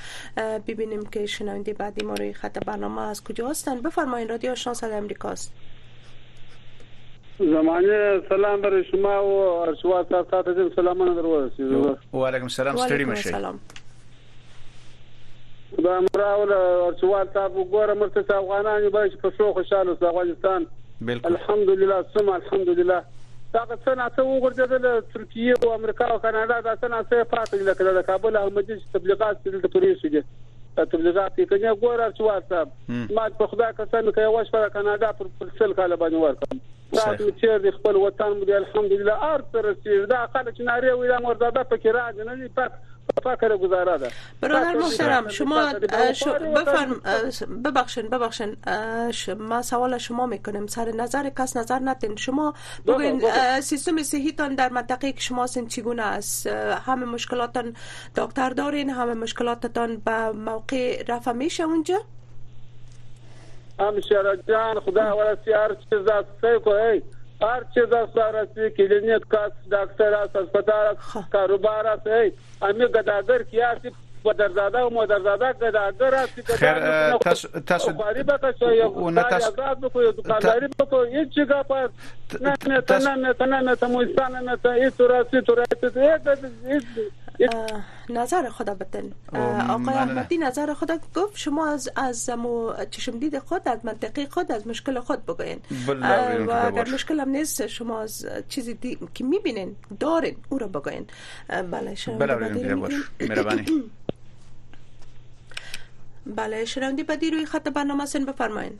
ببینیم 0.67 1.03
که 1.11 1.25
شنونده 1.25 1.73
بعدی 1.73 2.05
ما 2.05 2.13
روی 2.13 2.33
خط 2.33 2.57
برنامه 2.65 3.01
از 3.01 3.23
کجا 3.23 3.49
هستن 3.49 3.81
بفرمایید 3.81 4.29
رادیو 4.31 4.51
آشنا 4.51 4.73
صدای 4.73 4.93
امریکاست 5.03 5.53
زمانه 7.39 8.21
سلام 8.29 8.61
بر 8.61 8.81
شما 8.91 9.13
او 9.19 9.35
ارشوا 9.39 10.03
تاسو 10.23 10.53
ته 10.69 10.75
سلامونه 10.75 11.15
درو 11.15 11.31
ورسیږو 11.49 12.15
و 12.15 12.25
علیکم 12.25 12.43
السلام 12.43 12.75
ستړي 12.75 13.03
مشه 13.03 13.53
دا 15.79 15.99
مراول 15.99 16.51
ارسوال 16.53 17.27
تاسو 17.33 17.63
ګوره 17.73 17.93
مرته 17.99 18.35
افغانان 18.39 18.87
به 18.95 19.09
په 19.23 19.31
شو 19.37 19.53
خوشاله 19.57 19.91
افغانستان 19.91 20.67
بالکل 21.09 21.29
الحمدلله 21.33 22.05
سم 22.15 22.29
الحمدلله 22.33 23.03
دا 23.53 23.63
څنګه 23.63 24.15
ته 24.15 24.23
وګورځل 24.23 25.03
ترکیه 25.13 25.53
او 25.63 25.71
امریکا 25.77 26.05
او 26.11 26.17
کاناډا 26.25 26.59
دا 26.67 26.75
څنګه 26.75 27.05
څه 27.09 27.29
پاتې 27.35 27.53
لکه 27.69 27.97
د 27.97 28.01
کابل 28.09 28.35
او 28.41 28.49
مجلس 28.57 28.81
تبلیغات 28.93 29.41
د 29.45 29.73
پولیسو 29.77 30.11
دي 30.15 30.21
تبلیغات 30.75 31.39
یې 31.39 31.47
کنه 31.53 31.73
ګور 31.85 32.03
ارسوال 32.03 32.43
صاحب 32.49 33.15
ما 33.17 33.25
په 33.41 33.47
خدا 33.53 33.71
قسم 33.79 34.11
کوي 34.19 34.29
واش 34.35 34.51
پر 34.57 34.69
کاناډا 34.77 35.11
پر 35.21 35.33
پرسل 35.41 35.73
کاله 35.81 35.99
باندې 36.03 36.21
ورکم 36.25 36.63
تاسو 36.93 37.25
چې 37.25 37.65
د 37.65 37.77
خپل 37.79 38.01
وطن 38.05 38.37
مو 38.43 38.53
الحمدلله 38.61 39.33
ار 39.33 39.45
تر 39.57 39.71
چې 39.73 40.07
دا 40.15 40.21
خلک 40.35 40.63
نارې 40.69 41.01
ویل 41.01 41.27
مرزاده 41.27 41.67
پکې 41.73 41.99
راځي 41.99 42.29
نه 42.29 42.39
دي 42.41 42.55
پک 42.61 42.79
فکر 43.23 43.57
گزاره 43.57 44.11
برادر 44.41 44.73
محترم 44.73 45.27
شما 45.27 45.73
بفرم 46.55 47.01
ببخشن 47.65 48.01
ببخشن 48.07 48.49
ما 49.39 49.61
سوال 49.61 49.97
شما 49.97 50.25
میکنیم 50.25 50.67
سر 50.67 50.91
نظر 50.91 51.29
کس 51.29 51.57
نظر 51.57 51.79
نتین 51.79 52.15
شما 52.15 52.53
بگوین 52.87 53.21
سیستم 53.61 54.03
صحیتان 54.03 54.55
در 54.55 54.69
منطقه 54.69 55.11
که 55.11 55.21
شما 55.21 55.47
سن 55.47 55.65
چگونه 55.67 56.03
است 56.03 56.47
همه 56.87 57.05
مشکلاتان 57.05 57.75
دکتر 58.15 58.49
دارین 58.49 58.89
همه 58.89 59.13
مشکلاتتان 59.13 59.97
به 59.97 60.31
موقع 60.31 61.03
رفع 61.07 61.31
میشه 61.31 61.63
اونجا 61.63 61.97
را 64.11 64.35
جان 64.35 64.79
خدا 64.79 65.17
ورسی 65.17 65.51
هر 65.53 65.75
چیز 65.75 66.07
است 66.07 66.27
سیکو 66.41 66.69
ای 66.69 67.01
Арчеда 67.41 68.07
сарасы, 68.13 68.69
келинет 68.71 69.25
кас, 69.25 69.51
докторас, 69.65 70.29
аспатарас, 70.35 70.97
карубарас, 71.31 71.99
эй, 72.05 72.35
ами 72.59 72.85
гадагыр 72.85 73.43
киясып 73.45 73.93
مدرزاده 74.25 74.79
او 74.79 74.89
مدرزاده 74.93 75.53
که 75.59 75.71
دا 75.71 75.81
اگر 75.81 76.15
اسی 76.15 76.43
که 76.43 76.53
خیر 76.53 76.77
تاسو 77.17 77.47
تاسو 77.67 77.91
غریب 77.91 78.29
که 78.59 78.65
یو 78.65 79.09
نه 79.09 79.23
تاسو 79.23 79.51
آزاد 79.51 79.79
بکوي 79.79 80.11
دکانداري 80.11 80.67
بکوي 80.79 81.09
هیڅ 81.13 81.29
څه 81.35 81.63
پات 81.69 81.89
نه 82.41 82.53
نه 82.67 82.97
نه 83.17 83.33
نه 83.45 83.45
نه 83.45 83.59
نه 83.81 83.87
مو 83.89 84.05
ستانه 84.11 84.39
نه 84.39 84.55
ته 84.63 84.69
هیڅ 84.85 84.97
راځي 85.11 85.41
تر 85.47 85.57
هیڅ 86.69 86.85
نظر 88.09 88.49
خدا 88.49 88.75
بتن 88.75 89.11
آقای 89.33 89.45
بله. 89.85 89.97
احمدی 90.01 90.37
نظر 90.37 90.73
خدا 90.73 90.97
گفت 91.15 91.37
شما 91.37 91.67
از 91.69 91.89
از 91.95 92.29
چشمدید 92.91 93.39
خود 93.39 93.67
از 93.69 93.79
منطقی 93.85 94.25
خود 94.25 94.51
از 94.51 94.67
مشکل 94.67 94.99
خود 94.99 95.25
بگوین 95.25 95.61
و 96.45 96.61
اگر 96.65 96.89
مشکل 96.93 97.19
هم 97.19 97.29
نیست 97.29 97.67
شما 97.67 98.01
از 98.01 98.27
چیزی 98.49 98.73
دی... 98.73 98.97
که 99.13 99.23
میبینین 99.23 99.75
دارین 99.99 100.35
او 100.49 100.57
را 100.57 100.67
بگوین 100.67 101.07
بله, 101.47 101.61
بله، 101.61 102.35
مهربانی 103.19 103.85
بله 106.37 106.65
شنوندی 106.65 107.03
بدی 107.03 107.31
روی 107.31 107.45
خط 107.45 107.67
برنامه 107.67 108.05
سن 108.05 108.25
بفرمایین 108.25 108.79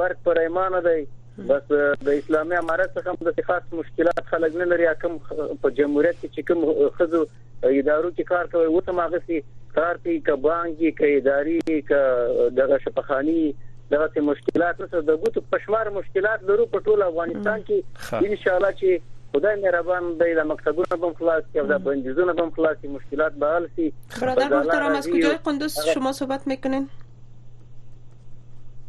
برق 0.01 0.25
پر 0.31 0.41
پیمانه 0.45 0.81
دی 0.91 1.01
بس 1.39 1.63
د 1.71 2.13
اسلامي 2.13 2.57
امارات 2.59 2.93
څخه 2.95 3.13
هم 3.13 3.29
د 3.37 3.45
خاص 3.47 3.69
مشکلات 3.79 4.27
خلک 4.33 4.57
نه 4.63 4.67
لري 4.73 4.89
کوم 5.05 5.15
په 5.29 5.71
جمهوریت 5.79 6.19
کې 6.23 6.45
کوم 6.49 6.91
خزو 6.99 7.21
ادارو 7.21 8.09
کې 8.09 8.29
کار 8.33 8.51
کوي 8.55 8.67
او 8.73 8.83
ته 8.89 8.97
ماغسي 8.99 9.39
کار 9.79 10.03
کوي 10.07 10.17
ک 10.29 10.37
بانکي 10.47 10.91
ک 11.01 11.13
اداري 11.21 11.57
ک 11.93 12.51
دغه 12.59 12.81
شپخاني 12.87 13.39
دغه 13.39 14.11
څه 14.11 14.27
مشکلات 14.29 14.83
سره 14.85 15.01
د 15.11 15.25
ګوتو 15.25 15.45
پښوار 15.55 15.93
مشکلات 15.99 16.45
لرو 16.51 16.69
په 16.75 16.87
ټول 16.91 17.07
افغانستان 17.09 17.65
کې 17.69 18.29
ان 18.33 18.43
شاء 18.45 18.57
الله 18.59 18.75
چې 18.81 19.11
خدای 19.35 19.59
مهربان 19.65 20.11
دی 20.25 20.33
د 20.41 20.49
مقصدونو 20.53 20.99
بم 21.07 21.15
خلاص 21.23 21.45
کې 21.45 21.73
د 21.73 21.85
بندیزونو 21.89 22.37
بم 22.43 22.53
خلاص 22.61 22.85
مشکلات 22.99 23.41
به 23.45 23.57
حل 23.57 23.69
شي 23.77 23.89
برادر 24.21 24.55
محترم 24.57 24.99
از 25.03 25.11
کجای 25.17 25.41
قندوز 25.51 25.79
شما 25.93 26.13
صحبت 26.21 26.47
میکنین 26.55 26.87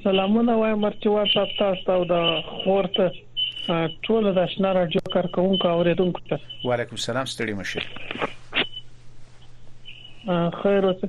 سلامونه 0.07 0.53
وایم 0.62 0.78
مرچوا 0.86 1.22
تاسو 1.34 1.53
تاسو 1.61 1.99
د 2.14 2.16
خورته 2.49 3.07
ټول 4.09 4.22
د 4.32 4.34
آشنا 4.49 4.70
رادیو 4.80 5.03
کارکونکو 5.14 5.66
اوریدونکو 5.78 6.20
ته 6.32 6.36
وعلیکم 6.68 6.94
السلام 7.01 7.26
ستړي 7.36 7.55
مشه 7.62 7.80
خیر 10.62 10.82
اوسه 10.92 11.09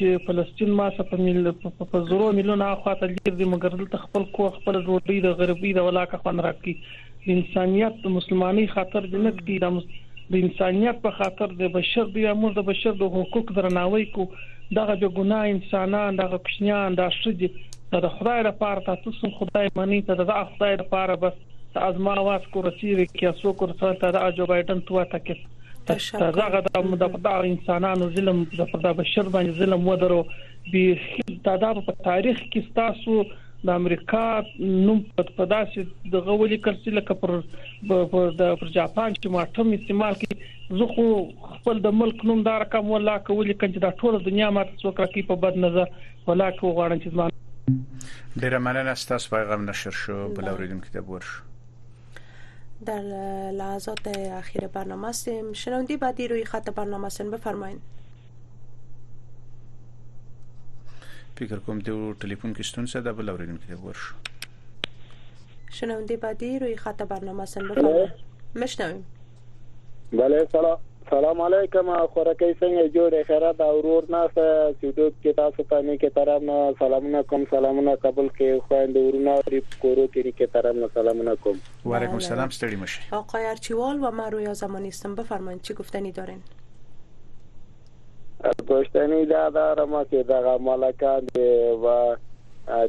چې 0.00 0.24
فلسطین 0.28 0.72
ما 0.80 0.88
سره 0.96 1.06
په 1.10 1.26
مل 1.26 1.52
په 1.92 2.02
زرو 2.08 2.32
ملیون 2.40 2.64
اخوا 2.70 2.94
ته 3.04 3.10
دې 3.12 3.52
مګر 3.52 3.78
دلته 3.82 4.02
خپل 4.08 4.26
کو 4.38 4.48
خپل 4.56 4.80
روټي 4.88 5.18
د 5.28 5.38
غربي 5.42 5.72
د 5.78 5.88
ولاکه 5.90 6.22
خوان 6.26 6.42
راکې 6.48 7.32
انسانيت 7.36 8.10
مسلمانۍ 8.18 8.66
خاطر 8.74 9.08
دې 9.08 9.24
نه 9.28 9.46
دی 9.46 9.62
د 9.64 10.38
انسانيت 10.46 11.00
په 11.08 11.18
خاطر 11.22 11.56
د 11.64 11.72
بشر 11.78 12.12
دی 12.14 12.26
موږ 12.28 12.60
د 12.60 12.68
بشر 12.74 12.98
د 13.04 13.16
حقوق 13.18 13.56
درناوي 13.60 14.06
کو 14.18 14.26
دغه 14.80 15.00
جو 15.04 15.08
ګناه 15.20 15.54
انسانان 15.56 16.20
دغه 16.26 16.42
پښنیان 16.50 17.00
د 17.00 17.16
شدي 17.22 17.56
د 18.04 18.12
خدای 18.20 18.40
لپاره 18.52 18.94
تاسو 18.94 19.32
خدای 19.40 19.74
مانی 19.82 20.00
ته 20.08 20.22
د 20.28 20.40
خدای 20.54 20.78
لپاره 20.80 21.16
بس 21.24 21.36
از 21.78 21.96
ما 22.00 22.14
واس 22.24 22.42
کورسیری 22.54 23.06
کې 23.14 23.40
سو 23.42 23.52
کورسان 23.62 23.96
ته 24.02 24.10
د 24.16 24.22
اجو 24.28 24.44
بایدن 24.50 24.80
توه 24.90 25.04
تکس 25.14 25.40
تشکر 25.90 26.34
دغه 26.36 26.60
د 26.66 26.86
مدافع 26.92 27.32
انسانانو 27.48 28.08
ظلم 28.16 28.42
د 28.52 28.94
بشر 29.00 29.28
باندې 29.34 29.56
ظلم 29.58 29.84
ودرو 29.90 30.20
به 30.74 31.34
تعداد 31.48 31.80
په 31.88 31.96
تاریخ 32.06 32.38
کې 32.38 32.78
تاسو 32.78 33.16
د 33.68 33.72
امریکا 33.80 34.22
نوم 34.58 35.02
په 35.18 35.46
داسې 35.52 36.12
د 36.14 36.24
غولي 36.30 36.58
کرسي 36.66 36.94
لکه 36.98 37.18
پر 37.24 37.34
د 37.92 38.04
پر 38.14 38.74
جاپان 38.76 39.18
چې 39.18 39.34
ماټم 39.36 39.74
استعمال 39.78 40.18
کی 40.22 40.28
زه 40.36 40.86
خو 40.94 41.04
خپل 41.54 41.82
د 41.88 41.98
ملک 42.02 42.24
نوم 42.30 42.44
دا 42.50 42.58
رقم 42.64 42.92
ولا 42.96 43.18
کولی 43.30 43.56
کنه 43.64 43.82
دا 43.86 43.90
ټول 44.04 44.22
دنیا 44.30 44.50
ماته 44.58 44.78
څوک 44.84 45.02
راکی 45.04 45.26
په 45.32 45.42
بد 45.46 45.60
نظر 45.66 45.96
ولا 45.98 46.48
کو 46.60 46.74
غواړم 46.78 47.04
چې 47.04 47.12
ځمان 47.16 47.84
ډیره 48.42 48.58
مننه 48.68 48.94
ستاسو 49.04 49.34
پیغام 49.36 49.68
نشر 49.70 50.00
شو 50.04 50.16
بل 50.40 50.48
اوریدم 50.54 50.80
کې 50.86 50.98
دا 50.98 51.04
ورشو 51.16 51.44
در 52.84 53.02
لحظات 53.50 54.08
اخیر 54.18 54.66
برنامه 54.66 55.08
هستیم 55.08 55.52
شنوندی 55.52 55.96
بعدی 55.96 56.28
روی 56.28 56.44
خط 56.44 56.70
برنامه 56.70 57.06
هستین 57.06 57.30
بفرمایید 57.30 57.80
فکر 61.36 61.56
کوم 61.56 61.78
دیو 61.78 62.14
تلیفون 62.14 62.54
کې 62.54 62.60
شتون 62.60 62.86
څه 62.86 62.96
د 62.96 63.12
بل 63.16 63.28
اورین 63.28 63.58
کې 63.68 63.72
ورشو 63.78 64.14
شنونده 65.70 66.16
بعدی 66.16 66.58
روی 66.58 66.76
خط 66.76 67.02
برنامه 67.02 67.42
هستین 67.42 67.68
بفرمایید 67.68 68.10
مشنویم 68.54 69.04
بله 70.12 70.46
سلام 70.52 70.78
سلام 71.10 71.40
علیکم 71.46 71.90
خورکی 72.14 72.46
څنګه 72.60 72.88
جوړ 72.94 73.22
خیرات 73.26 73.60
او 73.66 73.74
ورور 73.74 74.06
ناس 74.14 74.32
سیدو 74.78 75.04
کې 75.10 75.36
تاسو 75.40 75.66
ته 75.72 75.78
نه 75.88 75.94
کې 75.96 76.10
طرف 76.16 76.46
نه 76.48 76.56
سلامونه 76.80 77.20
کوم 77.32 77.44
سلامونه 77.52 77.94
قبول 78.06 78.30
کې 78.38 78.64
خويند 78.70 78.98
ورونه 79.02 79.34
لري 79.42 79.60
کورو 79.66 80.06
کې 80.06 80.26
کې 80.30 80.56
طرف 80.56 80.80
نه 80.80 80.88
سلامونه 80.96 81.34
کوم 81.44 81.60
و 81.60 81.94
علیکم 82.00 82.18
السلام 82.22 82.54
ستړي 82.58 82.80
مشه 82.82 83.20
آقای 83.20 83.46
ارچیوال 83.52 84.02
و 84.04 84.10
من 84.22 84.32
رویا 84.36 84.54
زمانی 84.62 84.88
هستم 84.96 85.14
بفرمایید 85.20 85.62
چی 85.70 85.78
گفتنی 85.82 86.12
دارین 86.18 86.42
پښتني 88.42 89.32
دا 89.36 89.46
دا 89.60 89.70
رما 89.82 90.04
کې 90.04 90.26
دا 90.34 90.58
مالکان 90.72 91.30
دی 91.40 91.50
و 91.70 91.96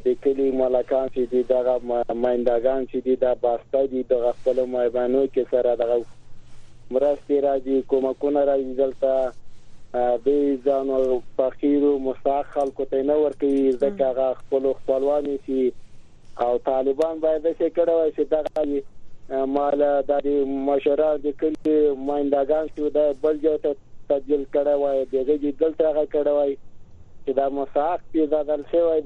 د 0.09 0.22
کلی 0.26 0.51
مالکان 0.65 1.13
چې 1.15 1.49
دغه 1.55 1.80
مندگان 2.28 2.88
چې 2.91 3.26
د 3.30 3.39
باسته 3.49 3.88
دي 3.97 4.05
د 4.13 4.32
خپل 4.32 4.65
مایبانو 4.78 5.26
کې 5.32 5.57
سره 5.57 5.82
د 5.88 6.13
مرستې 6.96 7.36
راځي 7.46 7.78
کومکونه 7.94 8.42
راځي 8.50 8.74
دلته 8.82 9.14
د 10.26 10.28
ځان 10.68 10.86
او 10.98 11.04
فقیر 11.40 11.82
او 11.90 11.96
مستحق 12.08 12.48
خلکو 12.58 12.84
ته 12.92 12.98
نه 13.10 13.16
ورکوي 13.24 13.64
ځکه 13.82 14.02
هغه 14.12 14.28
خپل 14.40 14.64
خپلوان 14.80 15.26
شي 15.48 15.64
او 16.46 16.52
طالبان 16.70 17.16
باید 17.26 17.44
څه 17.60 17.68
کړه 17.78 17.94
وای 17.98 18.10
چې 18.18 18.24
دا 18.36 18.40
مال 19.56 19.80
د 20.12 20.14
مشوره 20.70 21.10
د 21.26 21.36
کلی 21.42 21.76
منداګان 22.10 22.66
شو 22.76 22.86
دا 23.00 23.06
بل 23.24 23.36
جو 23.46 23.56
ته 23.66 23.72
تبدیل 24.12 24.44
کړه 24.54 24.74
وای 24.84 25.00
دغه 25.14 25.36
دې 25.42 25.52
دلته 25.62 25.82
هغه 25.90 26.06
کړه 26.14 26.32
وای 26.38 26.54
چې 27.26 27.32
دا 27.42 27.46
مصاحب 27.58 28.02
پیدا 28.12 28.40
درشه 28.50 28.80
وای 28.88 29.02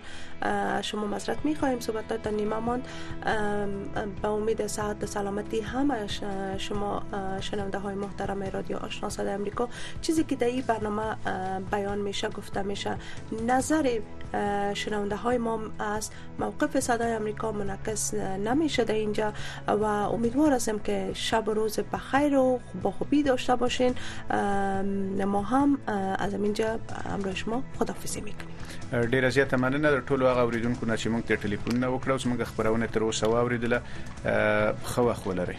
شما 0.81 1.05
مزرت 1.07 1.37
میخواهیم 1.45 1.79
صحبت 1.79 2.23
تا 2.23 2.29
نیمه 2.29 2.55
ماند 2.55 2.87
به 4.21 4.27
امید 4.27 4.67
ساعت 4.67 5.05
سلامتی 5.05 5.61
همه 5.61 6.07
شما 6.57 7.03
شنونده 7.41 7.77
های 7.77 7.95
محترم 7.95 8.43
رادیو 8.43 8.77
آشنا 8.77 9.09
صدای 9.09 9.29
امریکا 9.33 9.69
چیزی 10.01 10.23
که 10.23 10.35
در 10.35 10.47
این 10.47 10.63
برنامه 10.67 11.03
بیان 11.71 11.97
میشه 11.97 12.29
گفته 12.29 12.61
میشه 12.61 12.97
نظر 13.47 13.99
شنونده 14.73 15.15
های 15.15 15.37
ما 15.37 15.59
از 15.79 16.11
موقف 16.39 16.79
صدای 16.79 17.15
آمریکا 17.15 17.51
منعکس 17.51 18.13
نمیشه 18.13 18.83
در 18.83 18.93
اینجا 18.93 19.33
و 19.67 19.83
امیدوار 19.83 20.51
هستم 20.53 20.79
که 20.79 21.09
شب 21.13 21.47
و 21.47 21.53
روز 21.53 21.79
بخیر 21.79 22.35
و 22.35 22.59
با 22.81 22.91
خوبی 22.91 23.23
داشته 23.23 23.55
باشین 23.55 23.95
ما 25.25 25.41
هم 25.41 25.77
از 26.19 26.33
اینجا 26.33 26.79
همراه 27.13 27.35
شما 27.35 27.63
خدافظی 27.79 28.21
میکنیم 28.21 28.49
ډیر 29.11 29.25
زیات 29.29 29.53
مننه 29.53 29.79
در 29.91 29.99
ټولو 30.01 30.21
هغه 30.23 30.39
اوریدونکو 30.39 30.85
نه 30.85 30.97
چې 30.97 31.01
موږ 31.01 31.27
ته 31.27 31.35
ټلیفون 31.37 31.73
نه 31.75 31.97
وکړو 31.97 32.19
چې 32.21 32.23
موږ 32.27 32.43
خبرونه 32.43 32.87
تر 32.87 33.03
اوسه 33.03 33.27
واوریدله 33.27 33.81
خو 34.83 35.13
خو 35.13 35.31
لري 35.33 35.57